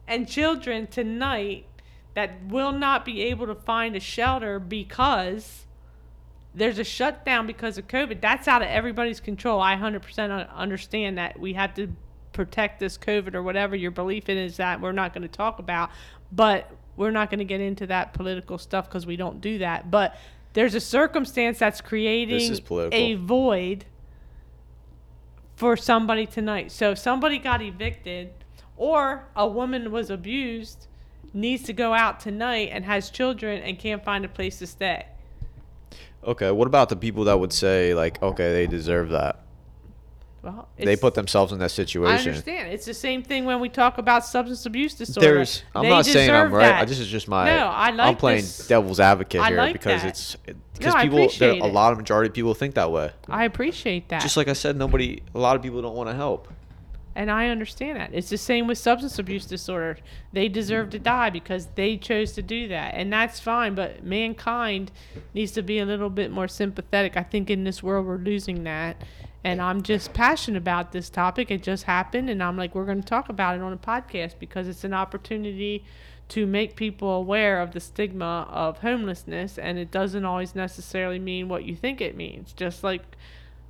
[0.06, 1.66] and children tonight
[2.14, 5.66] that will not be able to find a shelter because
[6.54, 8.20] there's a shutdown because of COVID.
[8.22, 9.60] That's out of everybody's control.
[9.60, 11.92] I 100% understand that we have to
[12.32, 15.58] protect this COVID or whatever your belief in is that we're not going to talk
[15.58, 15.90] about,
[16.32, 19.90] but we're not going to get into that political stuff because we don't do that.
[19.90, 20.16] But
[20.54, 22.58] there's a circumstance that's creating
[22.92, 23.84] a void
[25.56, 26.72] for somebody tonight.
[26.72, 28.32] So if somebody got evicted
[28.76, 30.86] or a woman was abused,
[31.32, 35.06] needs to go out tonight and has children and can't find a place to stay.
[36.24, 39.42] Okay, what about the people that would say like, okay, they deserve that?
[40.42, 42.14] Well, They put themselves in that situation.
[42.14, 42.72] I understand.
[42.72, 45.34] It's the same thing when we talk about substance abuse disorder.
[45.34, 46.72] There's, I'm They not saying I'm deserve right.
[46.74, 47.46] I, this is just my.
[47.46, 48.68] No, I I'm playing this.
[48.68, 50.08] devil's advocate here like because that.
[50.08, 50.36] it's
[50.74, 53.10] because No, people, there, appreciate a lot of majority of people think that way.
[53.28, 54.22] I appreciate that.
[54.22, 56.46] Just like I said, nobody, a lot of people don't want to help.
[57.16, 58.10] And I understand that.
[58.12, 59.96] It's the same with substance abuse disorder.
[60.34, 62.92] They deserve to die because they chose to do that.
[62.94, 64.92] And that's fine, but mankind
[65.32, 67.16] needs to be a little bit more sympathetic.
[67.16, 69.02] I think in this world we're losing that.
[69.42, 71.50] And I'm just passionate about this topic.
[71.50, 74.34] It just happened, and I'm like, we're going to talk about it on a podcast
[74.38, 75.84] because it's an opportunity
[76.30, 81.48] to make people aware of the stigma of homelessness, and it doesn't always necessarily mean
[81.48, 82.52] what you think it means.
[82.52, 83.16] Just like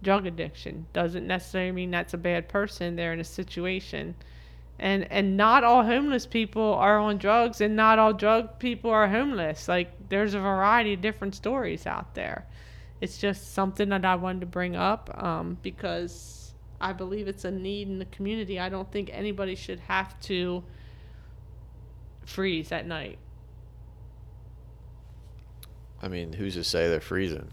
[0.02, 0.86] drug addiction.
[0.92, 2.96] Doesn't necessarily mean that's a bad person.
[2.96, 4.14] They're in a situation.
[4.78, 9.08] And and not all homeless people are on drugs and not all drug people are
[9.08, 9.68] homeless.
[9.68, 12.46] Like there's a variety of different stories out there.
[13.00, 17.50] It's just something that i wanted to bring up um, because i believe it's a
[17.50, 18.60] need in the community.
[18.60, 20.62] I don't think anybody should have to
[22.26, 23.18] freeze at night.
[26.02, 27.50] I mean, who's to say they're freezing?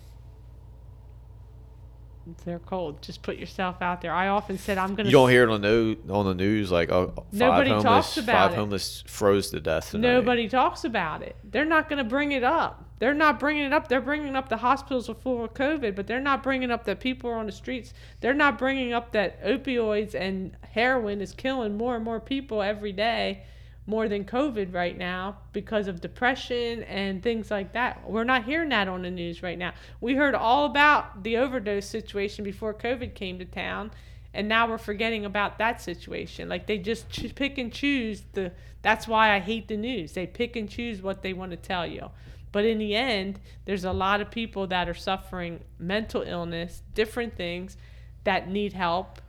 [2.46, 5.44] They're cold just put yourself out there i often said i'm gonna You don't hear
[5.44, 8.56] it on the on the news like oh, five Nobody homeless talks about five it.
[8.56, 9.92] homeless froze to death.
[9.92, 10.08] Tonight.
[10.08, 11.36] Nobody talks about it.
[11.44, 12.86] They're not going to bring it up.
[13.00, 13.88] They're not bringing it up.
[13.90, 17.00] They're bringing up the hospitals are full of COVID, but they're not bringing up that
[17.02, 17.94] people are on the streets.
[18.22, 22.94] They're not bringing up that opioids and heroin is killing more and more people every
[22.94, 23.44] day,
[23.86, 28.10] more than COVID right now because of depression and things like that.
[28.10, 29.74] We're not hearing that on the news right now.
[30.00, 33.92] We heard all about the overdose situation before COVID came to town
[34.34, 38.52] and now we're forgetting about that situation like they just ch- pick and choose the
[38.82, 41.86] that's why i hate the news they pick and choose what they want to tell
[41.86, 42.10] you
[42.52, 47.36] but in the end there's a lot of people that are suffering mental illness different
[47.36, 47.78] things
[48.24, 49.22] that need help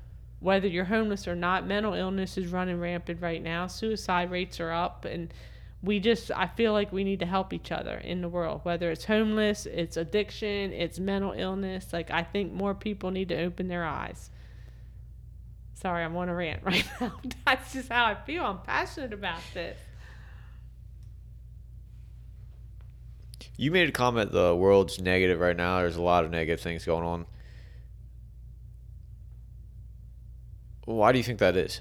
[0.45, 4.73] whether you're homeless or not mental illness is running rampant right now suicide rates are
[4.73, 5.33] up and
[5.83, 8.91] we just i feel like we need to help each other in the world whether
[8.91, 13.69] it's homeless it's addiction it's mental illness like i think more people need to open
[13.69, 14.31] their eyes
[15.75, 17.13] Sorry, I'm on a rant right now.
[17.45, 18.43] That's just how I feel.
[18.43, 19.79] I'm passionate about this.
[23.57, 25.81] You made a comment the world's negative right now.
[25.81, 27.27] There's a lot of negative things going on.
[30.85, 31.81] Why do you think that is?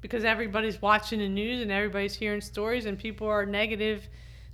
[0.00, 4.08] Because everybody's watching the news and everybody's hearing stories and people are negative.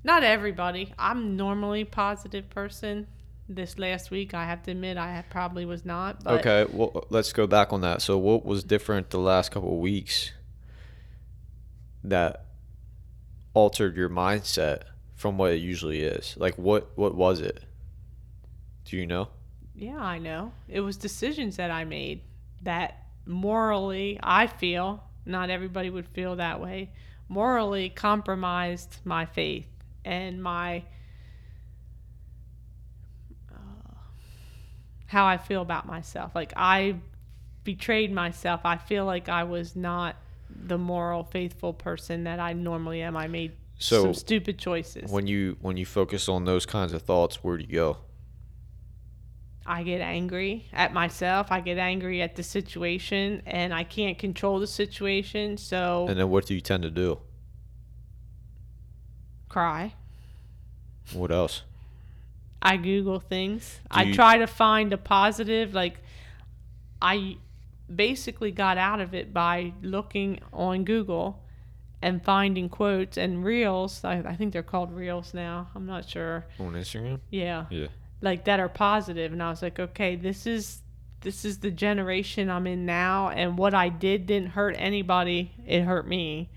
[0.04, 0.94] Not everybody.
[0.98, 3.06] I'm normally a positive person.
[3.48, 6.22] This last week, I have to admit, I probably was not.
[6.22, 8.00] But okay, well, let's go back on that.
[8.00, 10.30] So, what was different the last couple of weeks
[12.04, 12.44] that
[13.52, 14.82] altered your mindset
[15.16, 16.36] from what it usually is?
[16.38, 17.64] Like, what what was it?
[18.84, 19.30] Do you know?
[19.74, 20.52] Yeah, I know.
[20.68, 22.20] It was decisions that I made
[22.62, 26.90] that morally, I feel, not everybody would feel that way,
[27.28, 29.66] morally compromised my faith
[30.04, 30.84] and my
[33.52, 33.94] uh,
[35.06, 36.34] how I feel about myself.
[36.34, 36.96] Like I
[37.64, 38.60] betrayed myself.
[38.64, 40.16] I feel like I was not
[40.48, 43.16] the moral, faithful person that I normally am.
[43.16, 45.10] I made So, some stupid choices.
[45.10, 47.98] When you when you focus on those kinds of thoughts, where do you go?
[49.66, 51.48] I get angry at myself.
[51.50, 55.56] I get angry at the situation, and I can't control the situation.
[55.58, 57.18] So And then what do you tend to do?
[59.48, 59.94] cry.
[61.12, 61.62] What else?
[62.62, 63.80] I Google things.
[63.92, 65.74] Do I you- try to find a positive.
[65.74, 65.98] Like,
[67.02, 67.38] I
[67.92, 71.42] basically got out of it by looking on Google
[72.02, 74.04] and finding quotes and reels.
[74.04, 75.68] I, I think they're called reels now.
[75.74, 76.46] I'm not sure.
[76.61, 77.18] On Instagram?
[77.30, 77.66] Yeah.
[77.70, 77.88] Yeah.
[78.20, 80.82] Like that are positive and I was like, okay, this is
[81.22, 85.82] this is the generation I'm in now and what I did didn't hurt anybody, it
[85.82, 86.50] hurt me.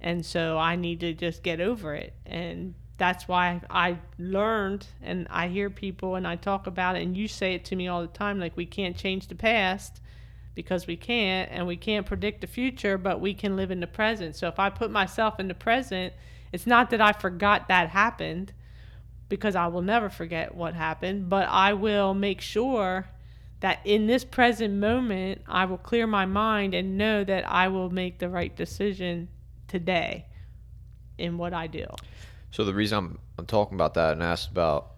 [0.00, 2.12] And so I need to just get over it.
[2.26, 7.16] And that's why I learned and I hear people and I talk about it and
[7.16, 10.00] you say it to me all the time like we can't change the past
[10.54, 13.86] because we can't and we can't predict the future, but we can live in the
[13.86, 14.34] present.
[14.34, 16.14] So if I put myself in the present,
[16.50, 18.52] it's not that I forgot that happened
[19.28, 23.06] because I will never forget what happened, but I will make sure
[23.60, 27.90] that in this present moment, I will clear my mind and know that I will
[27.90, 29.28] make the right decision
[29.66, 30.26] today
[31.18, 31.86] in what I do.
[32.50, 34.92] So the reason I'm I'm talking about that and asked about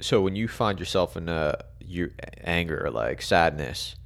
[0.00, 2.10] so when you find yourself in uh your
[2.42, 3.96] anger like sadness,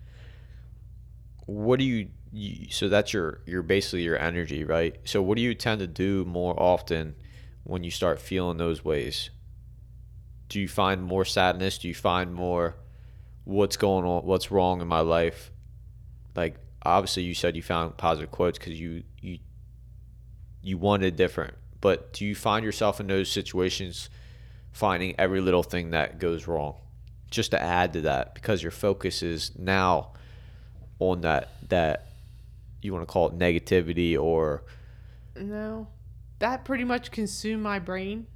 [1.47, 4.97] what do you, you so that's your your basically your energy, right?
[5.05, 7.17] So what do you tend to do more often
[7.65, 9.31] when you start feeling those ways?
[10.51, 11.79] Do you find more sadness?
[11.79, 12.77] Do you find more
[13.45, 15.51] what's going on, what's wrong in my life?
[16.37, 19.39] Like obviously you said you found positive quotes cuz you you
[20.63, 24.09] you wanted different but do you find yourself in those situations
[24.73, 26.77] finding every little thing that goes wrong
[27.31, 30.13] just to add to that because your focus is now
[30.99, 32.07] on that that
[32.83, 34.63] you want to call it negativity or
[35.37, 35.89] No,
[36.39, 38.27] that pretty much consumed my brain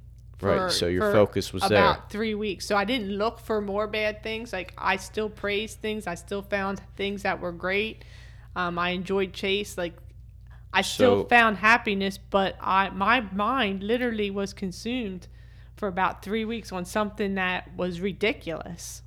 [0.41, 1.77] Right, so your focus was there.
[1.81, 2.65] about three weeks.
[2.65, 4.51] So I didn't look for more bad things.
[4.51, 6.07] Like I still praised things.
[6.07, 8.03] I still found things that were great.
[8.55, 9.77] Um, I enjoyed Chase.
[9.77, 9.93] Like
[10.73, 15.27] I still So- found happiness, but I my mind literally was consumed
[15.77, 19.01] for about three weeks on something that was ridiculous.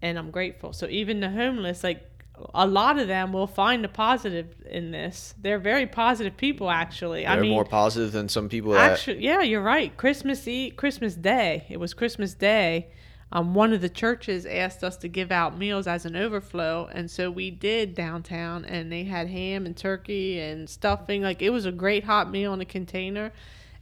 [0.00, 0.72] And I'm grateful.
[0.72, 2.07] So even the homeless, like
[2.54, 5.34] a lot of them will find the positive in this.
[5.40, 7.22] They're very positive people, actually.
[7.22, 9.96] They're I mean, more positive than some people that Actually, yeah, you're right.
[9.96, 11.66] Christmas Eve, Christmas Day.
[11.68, 12.88] It was Christmas Day.
[13.30, 17.10] Um, one of the churches asked us to give out meals as an overflow, and
[17.10, 18.64] so we did downtown.
[18.64, 21.22] And they had ham and turkey and stuffing.
[21.22, 23.32] Like it was a great hot meal in a container.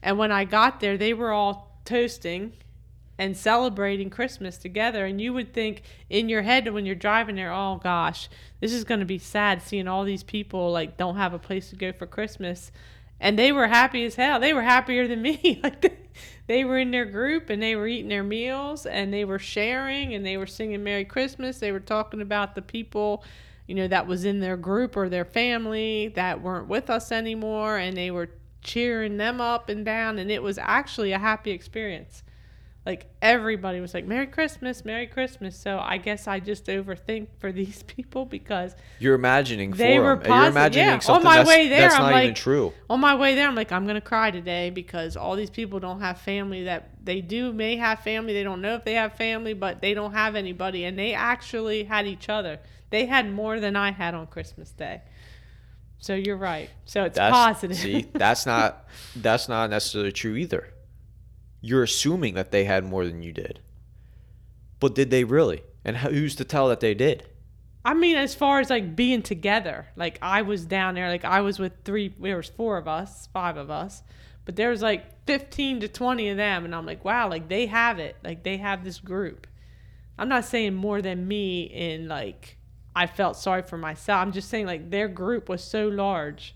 [0.03, 2.53] And when I got there, they were all toasting
[3.19, 5.07] and celebrating Christmas together.
[5.07, 8.29] And you would think in your head when you're driving there, oh gosh,
[8.61, 11.71] this is going to be sad seeing all these people like don't have a place
[11.71, 12.71] to go for Christmas.
[13.19, 14.39] And they were happy as hell.
[14.39, 15.61] They were happier than me.
[15.63, 15.97] like they,
[16.47, 20.15] they were in their group and they were eating their meals and they were sharing
[20.15, 21.59] and they were singing Merry Christmas.
[21.59, 23.25] They were talking about the people,
[23.67, 27.79] you know, that was in their group or their family that weren't with us anymore
[27.79, 28.29] and they were
[28.61, 32.25] cheering them up and down and it was actually a happy experience
[32.87, 37.51] like everybody was like merry christmas merry christmas so i guess i just overthink for
[37.61, 40.33] these people because you're imagining for They were them.
[40.33, 40.95] You're imagining yeah.
[40.95, 42.73] On something my that's, way there, that's I'm not even like- true.
[42.89, 46.01] on my way there i'm like i'm gonna cry today because all these people don't
[46.01, 49.53] have family that they do may have family they don't know if they have family
[49.53, 52.61] but they don't have anybody and they actually had each other
[52.91, 55.03] they had more than i had on christmas day
[55.99, 60.69] so you're right so it's That's positive see, that's not that's not necessarily true either.
[61.67, 63.59] You're assuming that they had more than you did.
[64.79, 65.63] But did they really?
[65.85, 67.27] And who's to tell that they did?
[67.85, 71.41] I mean, as far as like being together, like I was down there, like I
[71.41, 74.05] was with three, there was four of us, five of us,
[74.45, 76.65] but there was like 15 to 20 of them.
[76.65, 78.15] And I'm like, wow, like they have it.
[78.23, 79.49] Like they have this group.
[80.19, 82.59] I'm not saying more than me in like,
[82.95, 84.23] I felt sorry for myself.
[84.23, 86.55] I'm just saying like their group was so large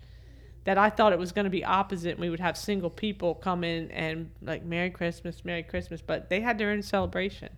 [0.65, 2.13] that I thought it was going to be opposite.
[2.13, 6.01] And we would have single people come in and like, Merry Christmas, Merry Christmas.
[6.01, 7.51] But they had their own celebration.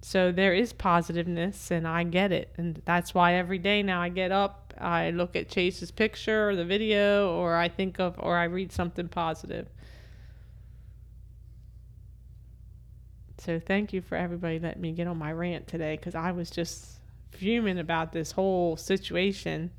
[0.00, 2.52] So there is positiveness, and I get it.
[2.56, 6.56] And that's why every day now I get up, I look at Chase's picture or
[6.56, 9.68] the video, or I think of, or I read something positive.
[13.38, 16.50] So thank you for everybody letting me get on my rant today because I was
[16.50, 19.70] just fuming about this whole situation,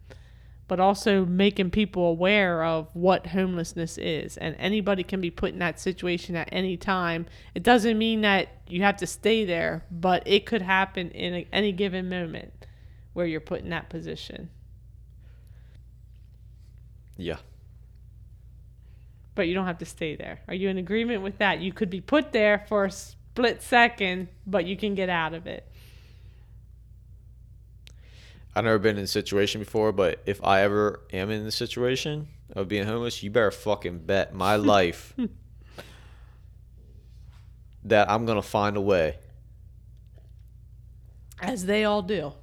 [0.70, 4.38] but also making people aware of what homelessness is.
[4.38, 7.26] And anybody can be put in that situation at any time.
[7.56, 11.48] It doesn't mean that you have to stay there, but it could happen in a,
[11.52, 12.54] any given moment
[13.14, 14.52] where you're put in that position.
[17.18, 17.38] Yeah.
[19.34, 20.40] But you don't have to stay there.
[20.48, 21.62] Are you in agreement with that?
[21.62, 25.48] You could be put there for a split second, but you can get out of
[25.48, 25.68] it.
[28.56, 32.28] I've never been in a situation before, but if I ever am in the situation
[32.56, 35.14] of being homeless, you better fucking bet my life
[37.84, 39.18] that I'm gonna find a way.
[41.42, 42.34] as they all do.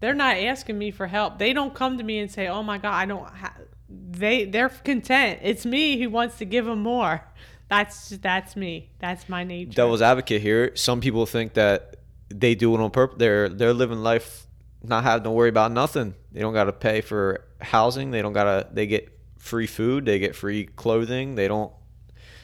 [0.00, 1.38] They're not asking me for help.
[1.38, 3.54] They don't come to me and say, "Oh my God, I don't." Ha-.
[3.88, 5.40] They they're content.
[5.42, 7.24] It's me who wants to give them more.
[7.68, 8.90] That's that's me.
[8.98, 9.72] That's my nature.
[9.72, 10.76] Devil's advocate here.
[10.76, 11.96] Some people think that
[12.28, 13.18] they do it on purpose.
[13.18, 14.46] They're they're living life
[14.82, 16.14] not having to worry about nothing.
[16.32, 18.10] They don't got to pay for housing.
[18.10, 18.68] They don't got to.
[18.72, 20.04] They get free food.
[20.04, 21.34] They get free clothing.
[21.34, 21.72] They don't.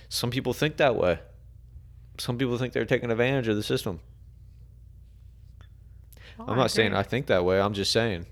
[0.08, 1.18] Some people think that way.
[2.18, 4.00] Some people think they're taking advantage of the system.
[6.38, 6.94] Oh, I'm not saying.
[6.94, 7.60] I think that way.
[7.60, 8.26] I'm just saying.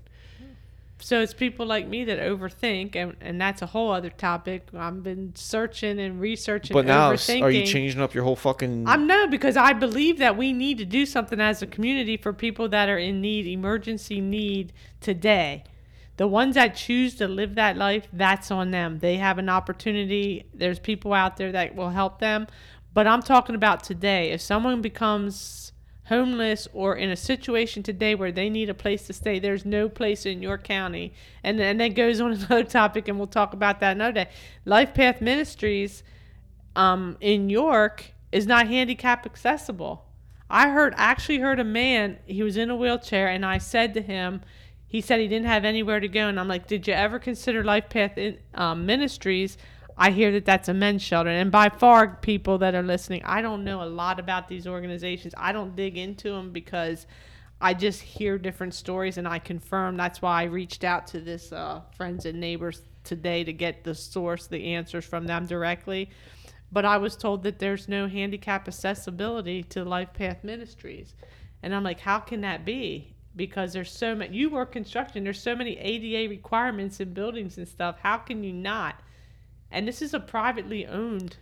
[1.03, 4.69] So it's people like me that overthink, and, and that's a whole other topic.
[4.73, 6.73] I've been searching and researching.
[6.73, 8.87] But now, are you changing up your whole fucking?
[8.87, 12.31] I'm no because I believe that we need to do something as a community for
[12.31, 15.65] people that are in need, emergency need today.
[16.15, 18.99] The ones that choose to live that life, that's on them.
[18.99, 20.45] They have an opportunity.
[20.53, 22.47] There's people out there that will help them.
[22.93, 24.31] But I'm talking about today.
[24.31, 25.72] If someone becomes
[26.05, 29.87] homeless or in a situation today where they need a place to stay, there's no
[29.87, 31.13] place in your county.
[31.43, 34.29] And and that goes on another topic, and we'll talk about that another day.
[34.65, 36.03] Life Path Ministries
[36.75, 40.05] um, in York is not handicap accessible.
[40.49, 42.17] I heard actually heard a man.
[42.25, 44.41] He was in a wheelchair, and I said to him,
[44.85, 47.63] he said he didn't have anywhere to go, and I'm like, did you ever consider
[47.63, 49.57] Life Path in, um, Ministries?
[49.97, 53.41] I hear that that's a men's shelter, and by far, people that are listening, I
[53.41, 55.33] don't know a lot about these organizations.
[55.37, 57.05] I don't dig into them because
[57.61, 59.97] I just hear different stories, and I confirm.
[59.97, 63.93] That's why I reached out to this uh, friends and neighbors today to get the
[63.93, 66.09] source, the answers from them directly
[66.73, 71.13] but I was told that there's no handicap accessibility to Life Path Ministries.
[71.61, 73.13] And I'm like, how can that be?
[73.35, 77.67] Because there's so many, you work construction, there's so many ADA requirements in buildings and
[77.67, 77.97] stuff.
[78.01, 78.95] How can you not?
[79.73, 81.35] And this is a privately owned,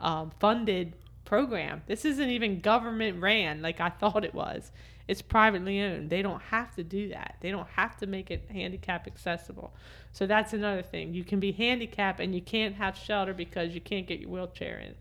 [0.00, 1.82] um, funded program.
[1.86, 4.72] This isn't even government ran like I thought it was.
[5.06, 6.08] It's privately owned.
[6.08, 7.36] They don't have to do that.
[7.40, 9.74] They don't have to make it handicap accessible.
[10.12, 11.12] So that's another thing.
[11.12, 14.78] You can be handicapped and you can't have shelter because you can't get your wheelchair
[14.78, 14.94] in.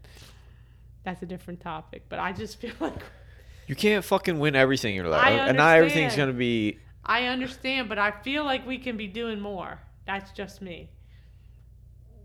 [1.04, 2.04] That's a different topic.
[2.10, 3.02] But I just feel like
[3.68, 6.80] You can't fucking win everything in your life, and not everything's gonna be.
[7.06, 9.80] I understand, but I feel like we can be doing more.
[10.06, 10.90] That's just me.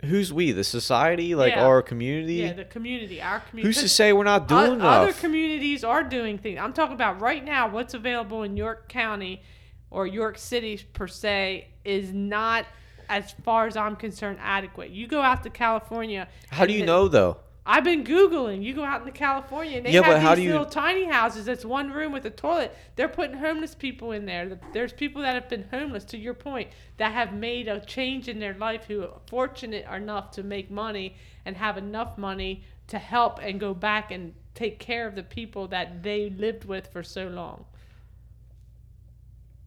[0.05, 0.53] Who's we?
[0.53, 1.65] The society, like Yeah.
[1.67, 2.35] our community.
[2.35, 3.69] Yeah, the community, our community.
[3.69, 5.03] Who's to say we're not doing o- enough?
[5.09, 6.59] Other communities are doing things.
[6.61, 7.69] I'm talking about right now.
[7.69, 9.43] What's available in York County
[9.91, 12.65] or York City per se is not,
[13.09, 14.91] as far as I'm concerned, adequate.
[14.91, 16.29] You go out to California.
[16.51, 17.39] How do you know though?
[17.71, 18.63] I've been googling.
[18.63, 21.45] You go out into California and they Yeah, have these do you- little tiny houses.
[21.45, 22.75] That's one room with a toilet.
[22.97, 24.59] They're putting homeless people in there.
[24.73, 26.05] There's people that have been homeless.
[26.07, 30.31] To your point, that have made a change in their life who are fortunate enough
[30.33, 35.07] to make money and have enough money to help and go back and take care
[35.07, 37.67] of the people that they lived with for so long.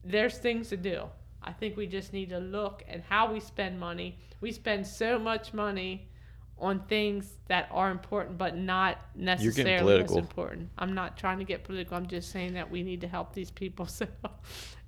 [0.04, 1.04] There's things to do.
[1.44, 4.18] I think we just need to look at how we spend money.
[4.42, 6.08] We spend so much money
[6.62, 10.70] on things that are important but not necessarily as important.
[10.78, 11.98] I'm not trying to get political.
[11.98, 13.88] I'm just saying that we need to help these people.
[14.02, 14.08] So,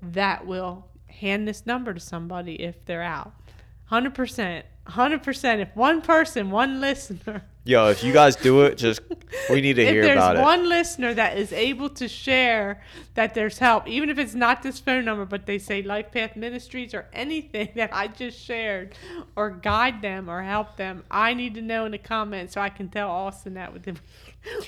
[0.00, 3.32] that will hand this number to somebody if they're out.
[3.86, 5.60] Hundred percent, hundred percent.
[5.60, 7.44] If one person, one listener.
[7.64, 9.00] Yo, if you guys do it, just
[9.48, 10.38] we need to if hear about it.
[10.38, 12.82] There's one listener that is able to share
[13.14, 16.34] that there's help, even if it's not this phone number, but they say Life Path
[16.36, 18.96] Ministries or anything that I just shared,
[19.36, 22.68] or guide them or help them, I need to know in the comments so I
[22.68, 23.96] can tell Austin that with them.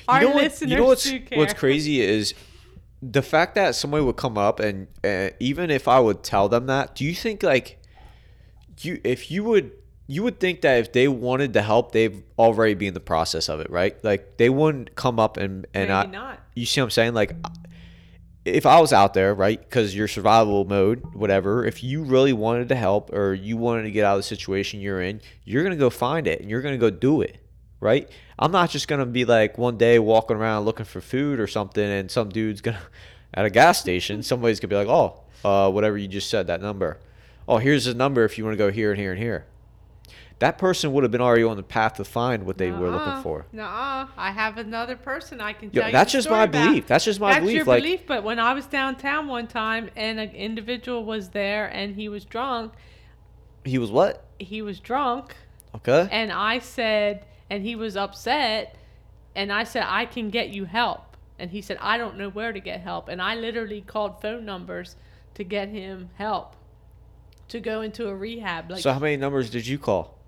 [0.09, 1.39] Our you know what, you know what's, do care.
[1.39, 2.35] what's crazy is
[3.01, 6.67] the fact that somebody would come up and uh, even if I would tell them
[6.67, 7.79] that, do you think like
[8.85, 9.73] you if you would
[10.07, 13.49] you would think that if they wanted to help, they'd already be in the process
[13.49, 14.03] of it, right?
[14.03, 16.41] Like they wouldn't come up and and Maybe I, not.
[16.55, 17.15] you see what I'm saying?
[17.15, 17.33] Like
[18.45, 22.69] if I was out there, right, because your survival mode, whatever, if you really wanted
[22.71, 25.77] to help or you wanted to get out of the situation you're in, you're gonna
[25.77, 27.37] go find it and you're gonna go do it,
[27.81, 28.09] right?
[28.39, 31.85] I'm not just gonna be like one day walking around looking for food or something,
[31.85, 32.81] and some dude's gonna
[33.35, 36.63] at a gas station, somebody's gonna be like, oh, uh, whatever you just said, that
[36.63, 36.99] number.
[37.49, 39.47] Oh, here's the number if you want to go here and here and here.
[40.39, 43.23] That person would have been already on the path to find what they were looking
[43.23, 43.47] for.
[43.53, 44.07] Nuh-uh.
[44.17, 45.93] I have another person I can tell you.
[45.93, 46.67] that's the just story my about.
[46.67, 46.87] belief.
[46.87, 47.47] That's just my belief.
[47.47, 51.31] That's your like, belief, but when I was downtown one time and an individual was
[51.31, 52.75] there and he was drunk,
[53.65, 54.25] he was what?
[54.39, 55.35] he was drunk,
[55.75, 56.09] Okay.
[56.13, 58.77] and I said, and he was upset,
[59.35, 61.17] and I said, I can get you help.
[61.41, 63.09] And he said, I don't know where to get help.
[63.09, 64.95] And I literally called phone numbers
[65.35, 66.55] to get him help
[67.49, 68.71] to go into a rehab.
[68.71, 70.19] Like, so how many numbers did you call?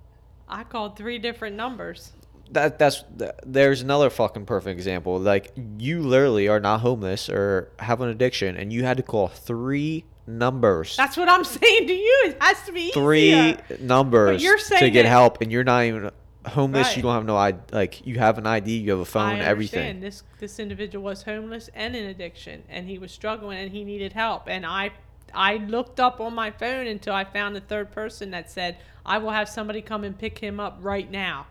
[0.48, 2.12] I called three different numbers.
[2.50, 3.04] that that's
[3.46, 5.18] there's another fucking perfect example.
[5.18, 9.28] Like you literally are not homeless or have an addiction, and you had to call
[9.28, 12.22] three numbers, That's what I'm saying to you.
[12.26, 13.58] It has to be three easier.
[13.80, 14.42] numbers
[14.78, 16.10] to get help, and you're not even
[16.46, 16.96] homeless.
[16.96, 17.58] You don't have no ID.
[17.72, 19.80] Like you have an ID, you have a phone, I everything.
[19.80, 23.84] understand this this individual was homeless and in addiction, and he was struggling and he
[23.84, 24.48] needed help.
[24.48, 24.90] And I
[25.34, 29.18] I looked up on my phone until I found a third person that said, "I
[29.18, 31.46] will have somebody come and pick him up right now.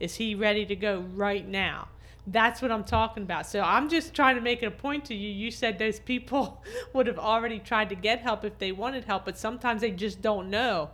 [0.00, 1.88] Is he ready to go right now?"
[2.26, 3.46] That's what I'm talking about.
[3.46, 5.28] So I'm just trying to make it a point to you.
[5.28, 6.62] You said those people
[6.92, 10.22] would have already tried to get help if they wanted help, but sometimes they just
[10.22, 10.90] don't know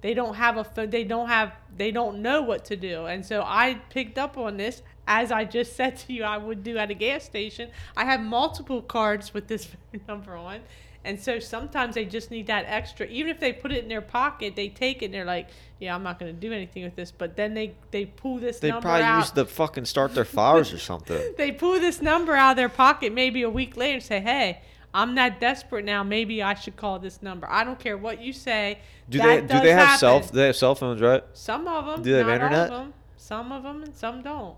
[0.00, 3.42] they don't have a they don't have they don't know what to do and so
[3.42, 6.90] i picked up on this as i just said to you i would do at
[6.90, 9.68] a gas station i have multiple cards with this
[10.08, 10.60] number on
[11.08, 14.02] and so sometimes they just need that extra even if they put it in their
[14.02, 15.48] pocket they take it and they're like
[15.80, 18.62] yeah i'm not going to do anything with this but then they they pull this
[18.62, 18.80] number out.
[18.80, 21.34] They probably out use the fucking start their fires or something.
[21.36, 24.60] they pull this number out of their pocket maybe a week later and say, "Hey,
[24.92, 26.02] I'm not desperate now.
[26.02, 28.78] Maybe I should call this number." I don't care what you say.
[29.08, 29.98] Do they do they have happen.
[29.98, 31.24] cell they have cell phones, right?
[31.32, 32.02] Some of them.
[32.02, 32.70] Do they have internet?
[32.70, 32.94] All of them.
[33.16, 34.56] Some of them and some don't.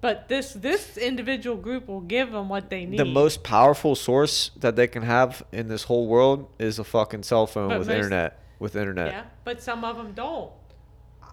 [0.00, 2.98] But this this individual group will give them what they need.
[2.98, 7.22] The most powerful source that they can have in this whole world is a fucking
[7.24, 8.38] cell phone But with most- internet.
[8.58, 9.12] With internet.
[9.12, 10.50] Yeah, but some of them don't.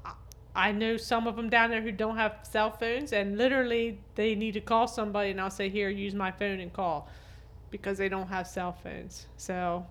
[0.06, 0.14] I-
[0.56, 4.34] I know some of them down there who don't have cell phones, and literally they
[4.36, 7.08] need to call somebody, and I'll say, "Here, use my phone and call,"
[7.70, 9.28] because they don't have cell phones.
[9.38, 9.86] So,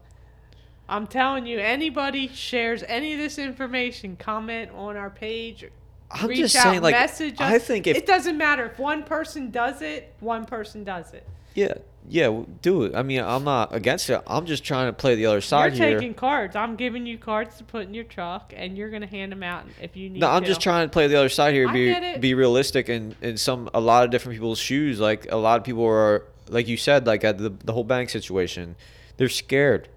[0.88, 5.66] I'm telling you, anybody shares any of this information, comment on our page.
[6.10, 9.02] I'm reach just out, saying, like, message I think if it doesn't matter if one
[9.02, 11.26] person does it, one person does it.
[11.54, 11.74] yeah,
[12.08, 12.94] yeah, do it.
[12.94, 14.22] I mean, I'm not against it.
[14.28, 15.98] I'm just trying to play the other side You're here.
[15.98, 16.54] taking cards.
[16.54, 19.64] I'm giving you cards to put in your truck, and you're gonna hand them out
[19.82, 20.20] if you need.
[20.20, 20.46] No, I'm to.
[20.48, 21.68] just trying to play the other side here.
[21.68, 22.20] I Be get it.
[22.20, 25.00] be realistic and in some a lot of different people's shoes.
[25.00, 28.10] Like a lot of people are like you said, like at the the whole bank
[28.10, 28.76] situation,
[29.16, 29.88] they're scared.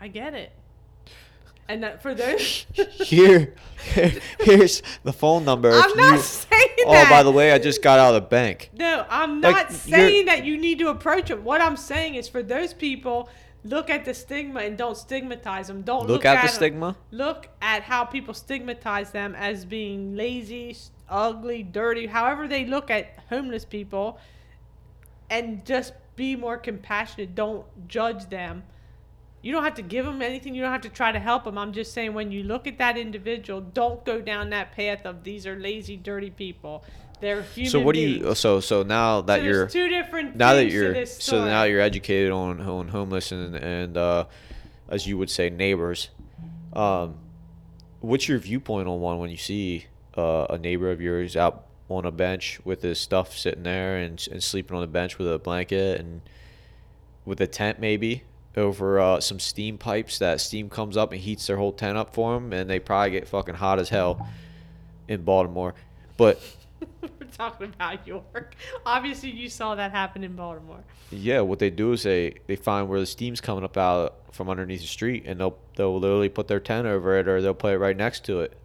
[0.00, 0.52] I get it.
[1.68, 2.64] And that for those,
[3.04, 3.54] Here,
[4.40, 5.70] here's the phone number.
[5.70, 7.10] I'm not you- saying Oh, that.
[7.10, 8.70] by the way, I just got out of the bank.
[8.74, 11.44] no, I'm not you're- saying that you need to approach them.
[11.44, 13.28] What I'm saying is for those people,
[13.64, 15.82] look at the stigma and don't stigmatize them.
[15.82, 16.96] Don't Look look, at the 'em- stigma?
[17.10, 20.74] Look at how people stigmatize them as being lazy,
[21.10, 22.06] ugly, dirty.
[22.06, 24.18] However they look at homeless people,
[25.28, 27.34] and just be more compassionate.
[27.34, 28.62] Don't judge them.
[29.48, 30.54] You don't have to give them anything.
[30.54, 31.56] You don't have to try to help them.
[31.56, 35.24] I'm just saying when you look at that individual, don't go down that path of
[35.24, 36.84] these are lazy, dirty people.
[37.22, 38.34] They're human So what do you?
[38.34, 42.30] So so now that so you're two different now that you're so now you're educated
[42.30, 44.26] on on homeless and and uh,
[44.90, 46.10] as you would say neighbors.
[46.74, 47.14] Um,
[48.00, 52.04] what's your viewpoint on one when you see uh, a neighbor of yours out on
[52.04, 55.38] a bench with his stuff sitting there and and sleeping on the bench with a
[55.38, 56.20] blanket and
[57.24, 58.24] with a tent maybe
[58.56, 62.14] over uh, some steam pipes that steam comes up and heats their whole tent up
[62.14, 64.26] for them and they probably get fucking hot as hell
[65.06, 65.74] in Baltimore.
[66.16, 66.40] But
[67.02, 68.54] We're talking about York.
[68.86, 70.84] Obviously, you saw that happen in Baltimore.
[71.10, 74.48] Yeah, what they do is they, they find where the steam's coming up out from
[74.48, 77.72] underneath the street, and they'll they'll literally put their tent over it, or they'll put
[77.72, 78.56] it right next to it.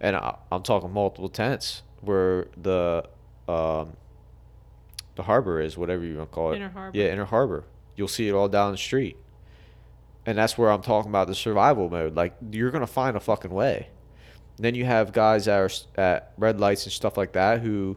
[0.00, 3.08] And I, I'm talking multiple tents where the
[3.48, 3.96] um,
[5.16, 6.56] the harbor is, whatever you want to call it.
[6.56, 6.96] Inner harbor.
[6.96, 7.64] Yeah, inner harbor.
[7.96, 9.16] You'll see it all down the street,
[10.26, 12.16] and that's where I'm talking about the survival mode.
[12.16, 13.88] Like you're gonna find a fucking way.
[14.56, 17.96] And then you have guys that are at red lights and stuff like that who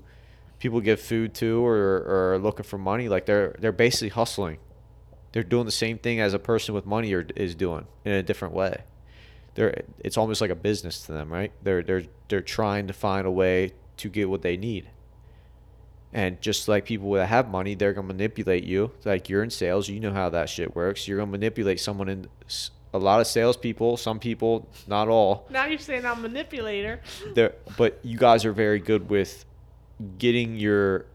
[0.60, 3.10] people give food to or, or are looking for money.
[3.10, 4.60] Like they're they're basically hustling.
[5.34, 8.24] They're doing the same thing as a person with money are, is doing in a
[8.24, 8.84] different way.
[9.56, 11.52] They're it's almost like a business to them, right?
[11.62, 14.90] They're they're they're trying to find a way to get what they need.
[16.14, 18.92] And just like people that have money, they're gonna manipulate you.
[19.04, 21.08] Like you're in sales, you know how that shit works.
[21.08, 22.28] You're gonna manipulate someone in
[22.94, 23.98] a lot of salespeople.
[23.98, 25.48] Some people, not all.
[25.50, 27.02] Now you're saying I'm a manipulator.
[27.78, 29.46] But you guys are very good with
[30.18, 31.06] getting your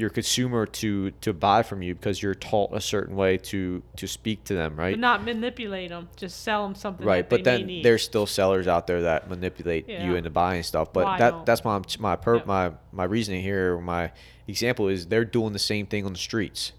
[0.00, 4.06] your consumer to to buy from you because you're taught a certain way to to
[4.06, 4.92] speak to them, right?
[4.92, 6.08] But not manipulate them.
[6.16, 7.06] Just sell them something.
[7.06, 11.06] right but then there's still sellers out there that manipulate you into buying stuff but
[11.06, 11.46] I that don't.
[11.46, 14.12] that's my my per, my my reasoning here my
[14.48, 16.72] example is they're doing the same thing on the streets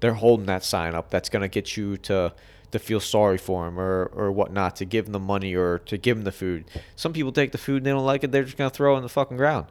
[0.00, 2.32] they're holding that sign up that's going to get you to
[2.70, 5.96] to feel sorry for them or or whatnot to give them the money or to
[5.96, 6.64] give them the food
[6.96, 8.94] some people take the food and they don't like it they're just going to throw
[8.94, 9.66] it in the fucking ground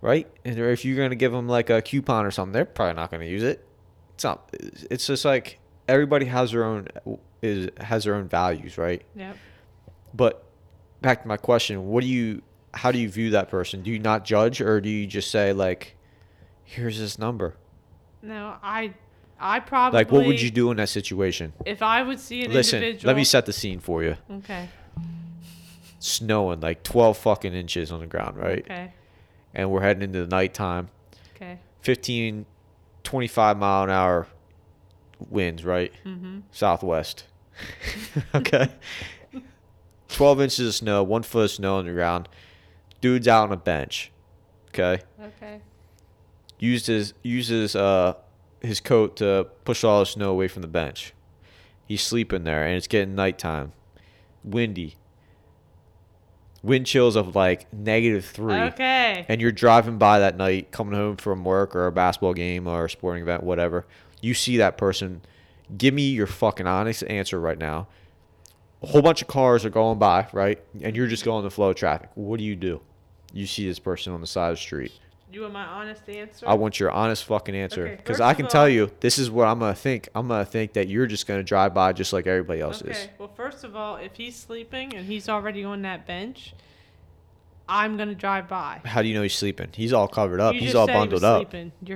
[0.00, 2.94] right and if you're going to give them like a coupon or something they're probably
[2.94, 3.66] not going to use it
[4.14, 4.48] it's not
[4.90, 6.86] it's just like everybody has their own
[7.42, 9.36] is has their own values right Yep.
[10.14, 10.44] but
[11.02, 12.42] back to my question, what do you
[12.74, 13.82] how do you view that person?
[13.82, 15.96] Do you not judge or do you just say like
[16.64, 17.54] here's this number?
[18.22, 18.92] No, I,
[19.38, 21.52] I probably Like what would you do in that situation?
[21.64, 23.08] if I would see an Listen, individual?
[23.12, 24.16] let me set the scene for you.
[24.30, 24.68] Okay.
[25.98, 28.58] snowing like 12 fucking inches on the ground, right?
[28.64, 28.92] Okay.
[29.56, 30.90] And we're heading into the nighttime.
[31.34, 31.58] Okay.
[31.80, 32.46] 15,
[33.02, 34.28] 25 mile an hour
[35.30, 35.92] winds, right?
[36.04, 36.40] Mm-hmm.
[36.52, 37.24] Southwest.
[38.34, 38.68] okay.
[40.08, 42.28] 12 inches of snow, one foot of snow on the ground.
[43.00, 44.12] Dude's out on a bench.
[44.68, 45.02] Okay.
[45.20, 45.60] Okay.
[46.58, 48.14] Used his uses uh
[48.60, 51.14] his coat to push all the snow away from the bench.
[51.86, 53.72] He's sleeping there and it's getting nighttime.
[54.44, 54.96] Windy.
[56.66, 58.54] Wind chills of like negative three.
[58.54, 59.24] Okay.
[59.28, 62.86] and you're driving by that night, coming home from work or a basketball game or
[62.86, 63.86] a sporting event, whatever,
[64.20, 65.22] you see that person.
[65.76, 67.86] Give me your fucking honest answer right now.
[68.82, 70.62] A whole bunch of cars are going by, right?
[70.82, 72.10] And you're just going the flow of traffic.
[72.14, 72.80] What do you do?
[73.32, 74.92] You see this person on the side of the street.
[75.32, 76.48] You want my honest answer?
[76.48, 79.30] I want your honest fucking answer because first I can all- tell you this is
[79.30, 80.08] what I'm gonna think.
[80.14, 82.96] I'm gonna think that you're just gonna drive by just like everybody else is.
[82.96, 83.10] Okay.
[83.18, 86.54] Well, first of all, if he's sleeping and he's already on that bench,
[87.68, 88.80] I'm gonna drive by.
[88.84, 89.70] How do you know he's sleeping?
[89.74, 90.54] He's all covered up.
[90.54, 91.52] You he's all said he bundled up.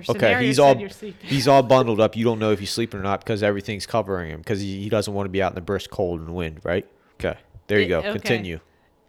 [0.09, 0.91] Okay, he's all you're
[1.23, 2.17] he's all bundled up.
[2.17, 4.89] You don't know if he's sleeping or not because everything's covering him because he, he
[4.89, 6.85] doesn't want to be out in the brisk cold and wind, right?
[7.21, 7.99] Okay, there you It- go.
[8.01, 8.13] okay.
[8.13, 8.59] Continue.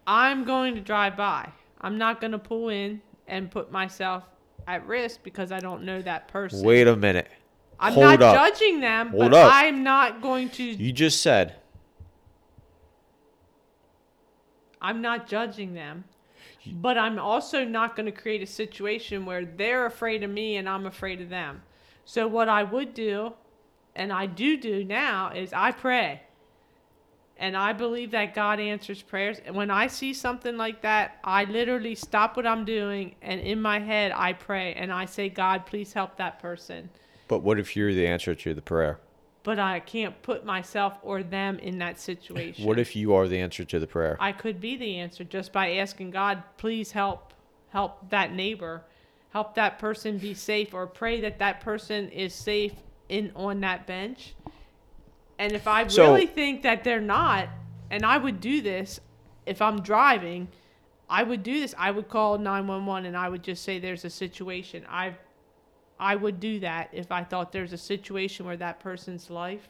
[0.06, 1.50] I'm going to drive by.
[1.80, 3.00] I'm not gonna pull in
[3.32, 4.24] and put myself
[4.68, 6.62] at risk because I don't know that person.
[6.62, 7.28] Wait a minute.
[7.80, 8.34] I'm hold not up.
[8.34, 9.50] judging them, Hold but up.
[9.52, 10.62] I'm not going to.
[10.62, 11.56] You just said
[14.80, 16.04] I'm not judging them.
[16.64, 20.68] But I'm also not going to create a situation where they're afraid of me and
[20.68, 21.62] I'm afraid of them.
[22.04, 23.32] So what I would do,
[23.96, 26.22] and I do do now, is I pray.
[27.42, 29.40] And I believe that God answers prayers.
[29.44, 33.60] And when I see something like that, I literally stop what I'm doing and in
[33.60, 36.88] my head I pray and I say, God, please help that person.
[37.26, 39.00] But what if you're the answer to the prayer?
[39.42, 42.64] But I can't put myself or them in that situation.
[42.64, 44.16] What if you are the answer to the prayer?
[44.20, 47.34] I could be the answer just by asking God, please help
[47.70, 48.84] help that neighbor,
[49.30, 52.74] help that person be safe or pray that that person is safe
[53.08, 54.34] in on that bench.
[55.42, 57.48] And if I So- really think that they're not,
[57.90, 59.00] and I would do this
[59.44, 60.46] if I'm driving,
[61.10, 61.74] I would do this.
[61.76, 64.86] I would call 911 and I would just say there's a situation.
[64.88, 65.14] I
[65.98, 69.68] I would do that if I thought there's a situation where that person's life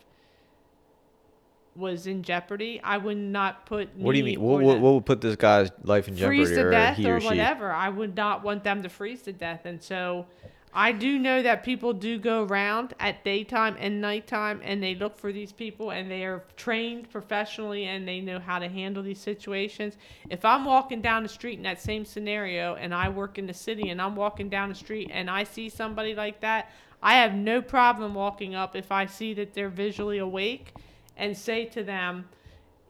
[1.74, 2.80] was in jeopardy.
[2.82, 3.94] I would not put.
[3.96, 4.40] what do you mean?
[4.40, 7.16] What, what, what would put this guy's life in jeopardy, freeze to or death or,
[7.16, 7.72] or whatever.
[7.72, 9.64] I would not want them to freeze to death.
[9.64, 10.26] And so
[10.74, 15.18] I do know that people do go around at daytime and nighttime and they look
[15.18, 19.20] for these people and they are trained professionally and they know how to handle these
[19.20, 19.98] situations.
[20.30, 23.52] If I'm walking down the street in that same scenario and I work in the
[23.52, 26.70] city and I'm walking down the street and I see somebody like that,
[27.02, 30.72] I have no problem walking up if I see that they're visually awake
[31.18, 32.28] and say to them,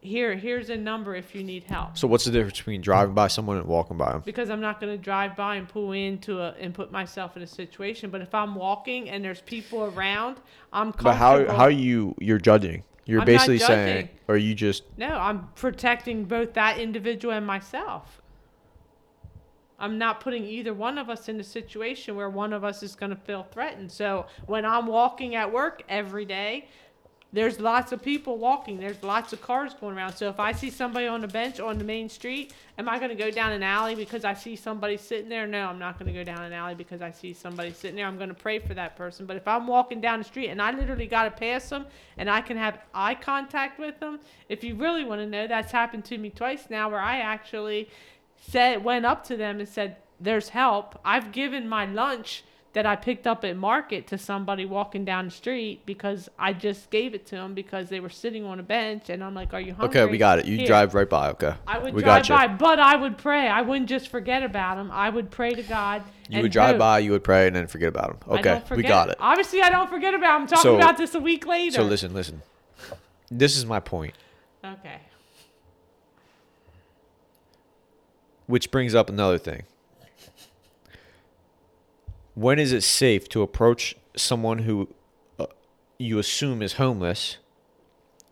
[0.03, 3.29] here, here's a number if you need help So what's the difference between driving by
[3.29, 4.23] someone and walking by them?
[4.25, 7.43] because I'm not going to drive by and pull into a and put myself in
[7.43, 8.11] a situation.
[8.11, 10.41] But if I'm walking and there's people around,
[10.73, 10.91] I'm.
[10.91, 12.83] But how how you you're judging?
[13.05, 18.21] You're I'm basically saying, or you just No, I'm protecting both that individual and myself.
[19.79, 22.95] I'm not putting either one of us in a situation where one of us is
[22.95, 23.91] going to feel threatened.
[23.91, 26.69] So when I'm walking at work every day,
[27.35, 28.79] there's lots of people walking.
[28.79, 30.15] There's lots of cars going around.
[30.15, 33.09] So if I see somebody on the bench on the main street, am I going
[33.09, 35.47] to go down an alley because I see somebody sitting there?
[35.47, 38.07] No, I'm not going to go down an alley because I see somebody sitting there.
[38.07, 39.25] I'm going to pray for that person.
[39.25, 41.87] But if I'm walking down the street and I literally got to pass them
[42.19, 44.21] and I can have eye contact with them,
[44.51, 47.89] if you really want to know, that's happened to me twice now where I actually
[48.37, 52.45] said went up to them and said, "There's help." I've given my lunch
[52.75, 56.89] that I picked up at market to somebody walking down the street because I just
[56.89, 59.61] gave it to them because they were sitting on a bench and I'm like, "Are
[59.61, 60.11] you hungry?" okay.
[60.11, 60.47] We got it.
[60.47, 60.67] You Here.
[60.67, 61.31] drive right by.
[61.31, 62.49] Okay, I would we drive got you.
[62.49, 63.47] by, but I would pray.
[63.49, 64.91] I wouldn't just forget about them.
[64.91, 66.03] I would pray to God.
[66.31, 66.79] You would drive hope.
[66.79, 68.39] by, you would pray, and then forget about them.
[68.39, 69.17] Okay, we got it.
[69.21, 70.43] Obviously, I don't forget about them.
[70.43, 71.77] I'm talking So- about this a week later.
[71.77, 72.41] So listen, listen.
[73.31, 74.15] This is my point,
[74.65, 74.99] Okay.
[78.47, 79.63] which brings up another thing.
[82.35, 84.89] When is it safe to approach someone who
[85.39, 85.47] uh,
[85.99, 87.39] you assume is homeless,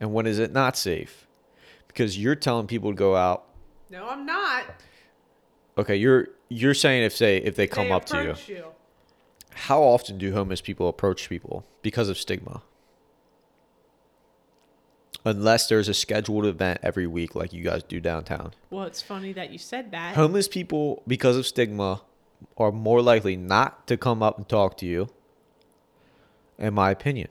[0.00, 1.26] and when is it not safe?
[1.86, 3.44] Because you're telling people to go out.
[3.90, 4.64] No, I'm not.
[5.76, 8.54] Okay, you're you're saying if say if they come They up to you.
[8.54, 8.64] you.
[9.52, 12.62] How often do homeless people approach people because of stigma?
[15.24, 18.54] Unless there's a scheduled event every week like you guys do downtown.
[18.70, 20.14] Well, it's funny that you said that.
[20.14, 22.00] Homeless people, because of stigma,
[22.56, 25.08] are more likely not to come up and talk to you,
[26.58, 27.28] in my opinion.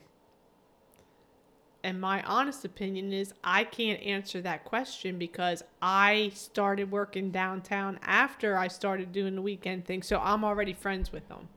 [1.82, 7.98] And my honest opinion is I can't answer that question because I started working downtown
[8.02, 10.02] after I started doing the weekend thing.
[10.02, 11.48] So I'm already friends with them.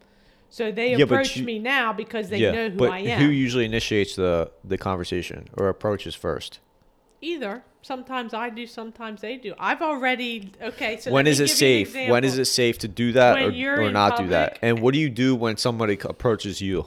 [0.49, 3.20] So they Yeah, approach you- me now because they yeah, know who but I am.
[3.20, 6.60] who usually initiates the the conversation or approaches first?
[7.20, 7.64] Either.
[7.84, 9.54] Sometimes I do, sometimes they do.
[9.60, 10.98] I've already okay.
[11.02, 12.10] So when is it give you an safe?
[12.10, 14.58] When is it safe to do that When or, or not do that?
[14.62, 16.86] And what do you do when somebody approaches you?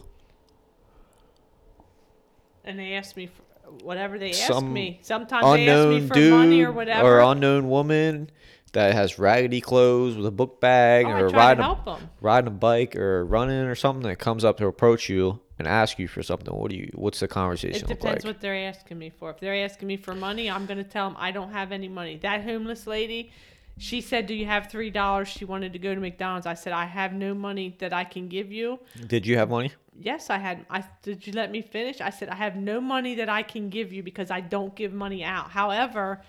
[2.64, 3.42] And they ask me for
[3.84, 4.99] whatever they ask Some me.
[5.03, 7.07] Sometimes they ask me for dude money or whatever.
[7.07, 8.30] or unknown woman
[8.76, 12.94] that has raggedy clothes with a book bag Oh, or riding a, riding a bike
[12.94, 16.54] or running or something that comes up to approach you and ask you for something.
[16.54, 16.90] What do you?
[16.94, 18.34] What's the conversation It look depends like?
[18.34, 19.30] what they're asking me for.
[19.30, 21.88] If they're asking me for money, I'm going to tell them I don't have any
[21.88, 22.18] money.
[22.18, 23.32] That homeless lady,
[23.78, 26.46] she said, "Do you have three dollars?" She wanted to go to McDonald's.
[26.46, 29.72] I said, "I have no money that I can give you." Did you have money?
[29.98, 30.66] Yes, I had.
[30.68, 32.02] I did you let me finish?
[32.02, 34.92] I said I have no money that I can give you because I don't give
[34.92, 35.50] money out.
[35.52, 36.20] However,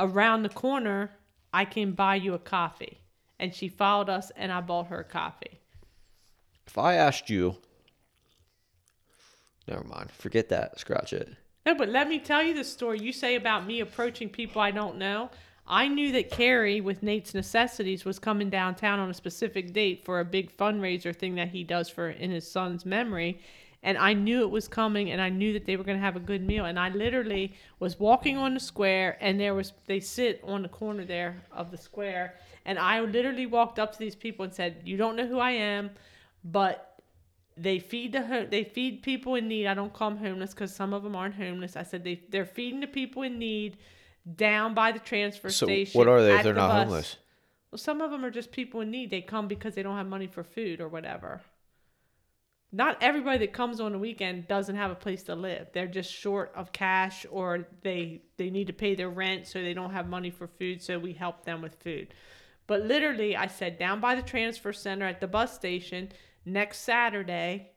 [0.00, 1.12] around the corner,
[1.54, 2.98] I can buy you a coffee.
[3.38, 5.60] And she followed us, and I bought her a coffee.
[6.66, 7.56] If I asked you,
[9.68, 10.10] never mind.
[10.10, 10.80] Forget that.
[10.80, 11.28] Scratch it.
[11.64, 14.72] No, but let me tell you the story you say about me approaching people I
[14.72, 15.30] don't know.
[15.66, 20.20] I knew that Carrie with Nate's Necessities was coming downtown on a specific date for
[20.20, 23.40] a big fundraiser thing that he does for in his son's memory.
[23.84, 26.16] And I knew it was coming and I knew that they were going to have
[26.16, 26.64] a good meal.
[26.64, 30.68] And I literally was walking on the square and there was, they sit on the
[30.68, 32.34] corner there of the square.
[32.64, 35.50] And I literally walked up to these people and said, You don't know who I
[35.52, 35.90] am,
[36.42, 36.98] but
[37.56, 39.66] they feed the ho- they feed people in need.
[39.66, 41.76] I don't call them homeless because some of them aren't homeless.
[41.76, 43.76] I said they they're feeding the people in need
[44.36, 45.98] down by the transfer So station.
[45.98, 46.84] what are they if they're the not bus.
[46.84, 47.16] homeless?
[47.70, 49.10] Well, some of them are just people in need.
[49.10, 51.42] They come because they don't have money for food or whatever.
[52.74, 55.68] Not everybody that comes on the weekend doesn't have a place to live.
[55.72, 59.74] They're just short of cash or they they need to pay their rent so they
[59.74, 62.14] don't have money for food, so we help them with food.
[62.66, 66.10] But literally, I said down by the transfer center at the bus station
[66.44, 67.73] next Saturday,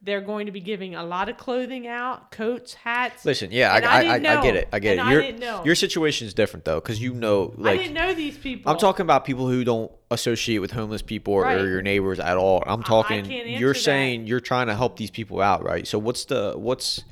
[0.00, 3.24] they're going to be giving a lot of clothing out, coats, hats.
[3.24, 4.68] Listen, yeah, I, I I, I, I get it.
[4.72, 5.06] I get And it.
[5.06, 5.62] I Your didn't know.
[5.64, 8.70] your situation is different though, because you know, like I didn't know these people.
[8.70, 11.58] I'm talking about people who don't associate with homeless people or, Right.
[11.58, 12.62] or your neighbors at all.
[12.66, 13.24] I'm I talking.
[13.30, 13.78] you're that.
[13.80, 15.86] saying you're trying to help these people out, right?
[15.86, 17.02] So what's the what's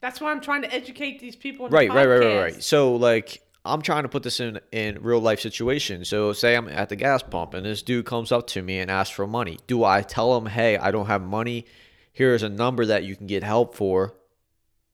[0.00, 1.68] That's why I'm trying to educate these people.
[1.68, 2.62] Right, the right, right, right, right.
[2.62, 6.04] So like I'm trying to put this in in real life situation.
[6.04, 8.90] So say I'm at the gas pump and this dude comes up to me and
[8.90, 9.58] asks for money.
[9.66, 11.66] Do I tell him, "Hey, I don't have money.
[12.12, 14.14] Here's a number that you can get help for."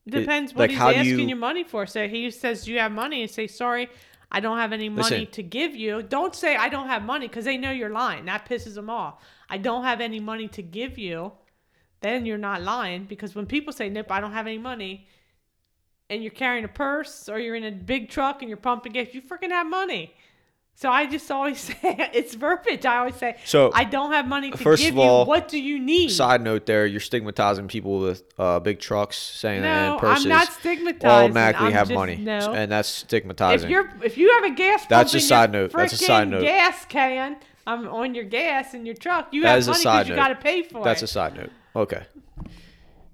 [0.06, 1.86] Depends what like, he's asking you- you money for.
[1.86, 3.88] So he says, "Do you have money?" And say, "Sorry,
[4.30, 5.32] I don't have any money Listen.
[5.32, 8.26] to give you." Don't say I don't have money because they know you're lying.
[8.26, 9.22] That pisses them off.
[9.48, 11.32] I don't have any money to give you.
[12.00, 15.06] Then you're not lying because when people say, "Nope, I don't have any money,"
[16.10, 19.08] and you're carrying a purse or you're in a big truck and you're pumping gas,
[19.12, 20.14] you freaking have money.
[20.74, 21.76] So I just always say
[22.14, 22.86] it's verbiage.
[22.86, 25.28] I always say, So, I don't have money to first give of all, you.
[25.28, 29.62] What do you need?" Side note: There, you're stigmatizing people with uh, big trucks, saying
[29.62, 31.08] that No, and purses I'm not stigmatizing.
[31.10, 32.52] automatically I'm have just- money, No.
[32.54, 33.66] and that's stigmatizing.
[33.66, 35.72] If you're if you have a gas That's a side note.
[35.72, 36.42] That's a side note.
[36.42, 39.28] gas can, I'm on your gas in your truck.
[39.32, 41.06] You That have money because you got to pay for That's it.
[41.06, 41.50] a side note.
[41.74, 42.04] Okay.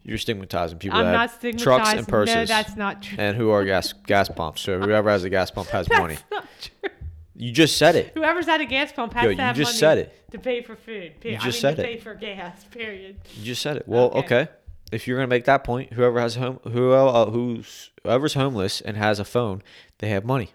[0.05, 1.65] You're stigmatizing people I'm that not stigmatizing.
[1.65, 2.35] trucks and purses.
[2.35, 3.17] No, that's not true.
[3.19, 4.61] and who are gas gas pumps.
[4.61, 6.19] So whoever has a gas pump has That's money.
[6.31, 6.91] not true.
[7.37, 8.13] You just said it.
[8.15, 10.31] Whoever's at a gas pump has Yo, to you have just money said it.
[10.31, 11.19] to pay for food.
[11.21, 11.41] Period.
[11.41, 11.87] just I said to it.
[11.87, 12.65] pay for gas.
[12.67, 13.17] Period.
[13.35, 13.89] You just said it.
[13.89, 14.19] Well, Okay.
[14.43, 14.49] okay.
[14.93, 18.97] If you're gonna make that point, whoever has home, who uh, who's whoever's homeless and
[18.97, 19.63] has a phone,
[19.99, 20.51] they have money,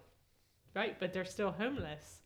[0.75, 2.18] Right, but they're still homeless.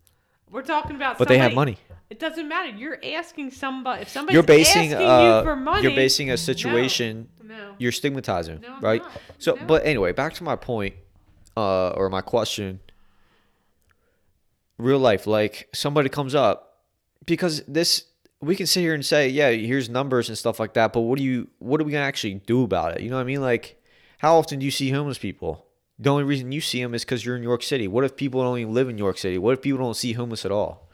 [0.53, 1.17] We're talking about.
[1.17, 1.77] but they have money.
[2.09, 2.69] It doesn't matter.
[2.69, 4.03] You're asking somebody.
[4.03, 7.27] If somebody's You're basing asking uh, you for money, you're basing a situation.
[7.43, 7.73] No.
[7.79, 9.01] You're stigmatizing, No, right?
[9.01, 9.11] not.
[9.39, 9.65] So, No.
[9.65, 10.95] but anyway, back to my point,
[11.57, 12.79] uh, or my question.
[14.77, 16.79] Real life, like somebody comes up,
[17.25, 18.05] because this
[18.41, 21.17] we can sit here and say, yeah, here's numbers and stuff like that, but what
[21.17, 23.01] do you, what are we gonna actually do about it?
[23.01, 23.41] You know what I mean?
[23.41, 23.81] Like,
[24.17, 25.62] how often do you see homeless people?
[25.99, 27.87] The only reason you see them is because you're in New York City.
[27.87, 29.37] What if people don't even live in New York City?
[29.37, 30.89] What if people don't see homeless at all?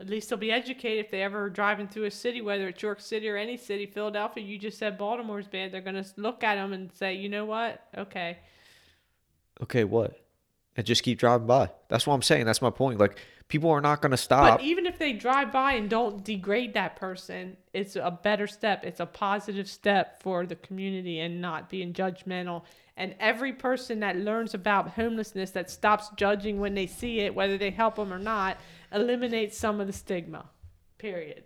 [0.00, 2.82] At least they'll be educated if they ever are driving through a city, whether it's
[2.82, 3.86] York City or any city.
[3.86, 5.72] Philadelphia, you just said Baltimore's bad.
[5.72, 7.82] They're gonna look at them and say, you know what?
[7.96, 8.38] Okay,
[9.62, 10.20] Okay, what?
[10.76, 11.70] And just keep driving by.
[11.88, 12.46] That's what I'm saying.
[12.46, 13.00] That's my point.
[13.00, 13.18] Like,
[13.48, 14.58] people are not gonna stop.
[14.58, 18.84] but even if they drive by and don't degrade that person, it's a better step.
[18.84, 22.62] It's a positive step for the community and not being judgmental.
[22.96, 27.56] And every person that learns about homelessness that stops judging when they see it, whether
[27.56, 28.58] they help them or not,
[28.92, 30.46] eliminates some of the stigma.
[30.98, 31.44] Period.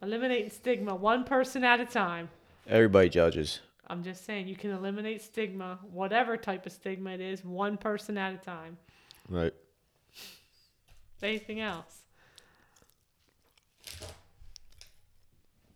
[0.00, 2.30] Eliminating stigma one person at a time.
[2.66, 3.60] Everybody judges.
[3.88, 8.16] I'm just saying you can eliminate stigma, whatever type of stigma it is, one person
[8.16, 8.78] at a time.
[9.28, 9.52] Right.
[11.22, 12.02] Anything else?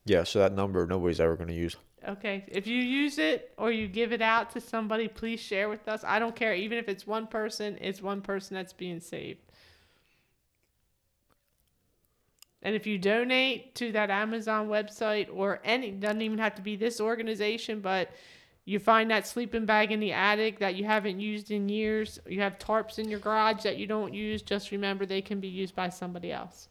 [0.04, 1.76] Yeah, so that number nobody's ever going to use.
[2.06, 2.44] Okay.
[2.48, 6.04] If you use it or you give it out to somebody, please share with us.
[6.06, 6.54] I don't care.
[6.54, 9.45] Even if it's one person, it's one person that's being saved.
[12.66, 16.74] And if you donate to that Amazon website or any, doesn't even have to be
[16.74, 18.10] this organization, but
[18.64, 22.40] you find that sleeping bag in the attic that you haven't used in years, you
[22.40, 25.76] have tarps in your garage that you don't use, just remember they can be used
[25.76, 26.66] by somebody else.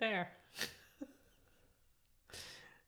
[0.00, 0.32] There.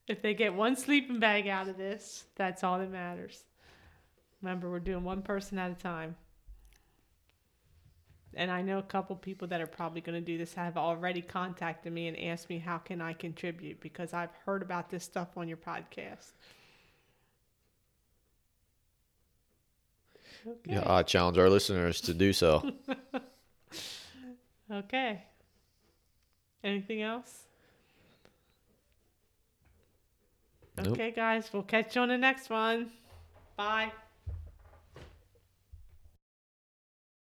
[0.09, 3.45] if they get one sleeping bag out of this, that's all that matters.
[4.41, 6.17] Remember, we're doing one person at a time.
[8.35, 11.21] And I know a couple people that are probably going to do this have already
[11.21, 15.37] contacted me and asked me how can I contribute because I've heard about this stuff
[15.37, 16.31] on your podcast.
[20.45, 20.73] Okay.
[20.73, 22.71] Yeah, I challenge our listeners to do so.
[24.71, 25.23] Okay.
[26.63, 27.43] Anything else?
[30.77, 30.87] Nope.
[30.87, 32.91] Okay, guys, we'll catch you on the next one.
[33.55, 33.91] Bye.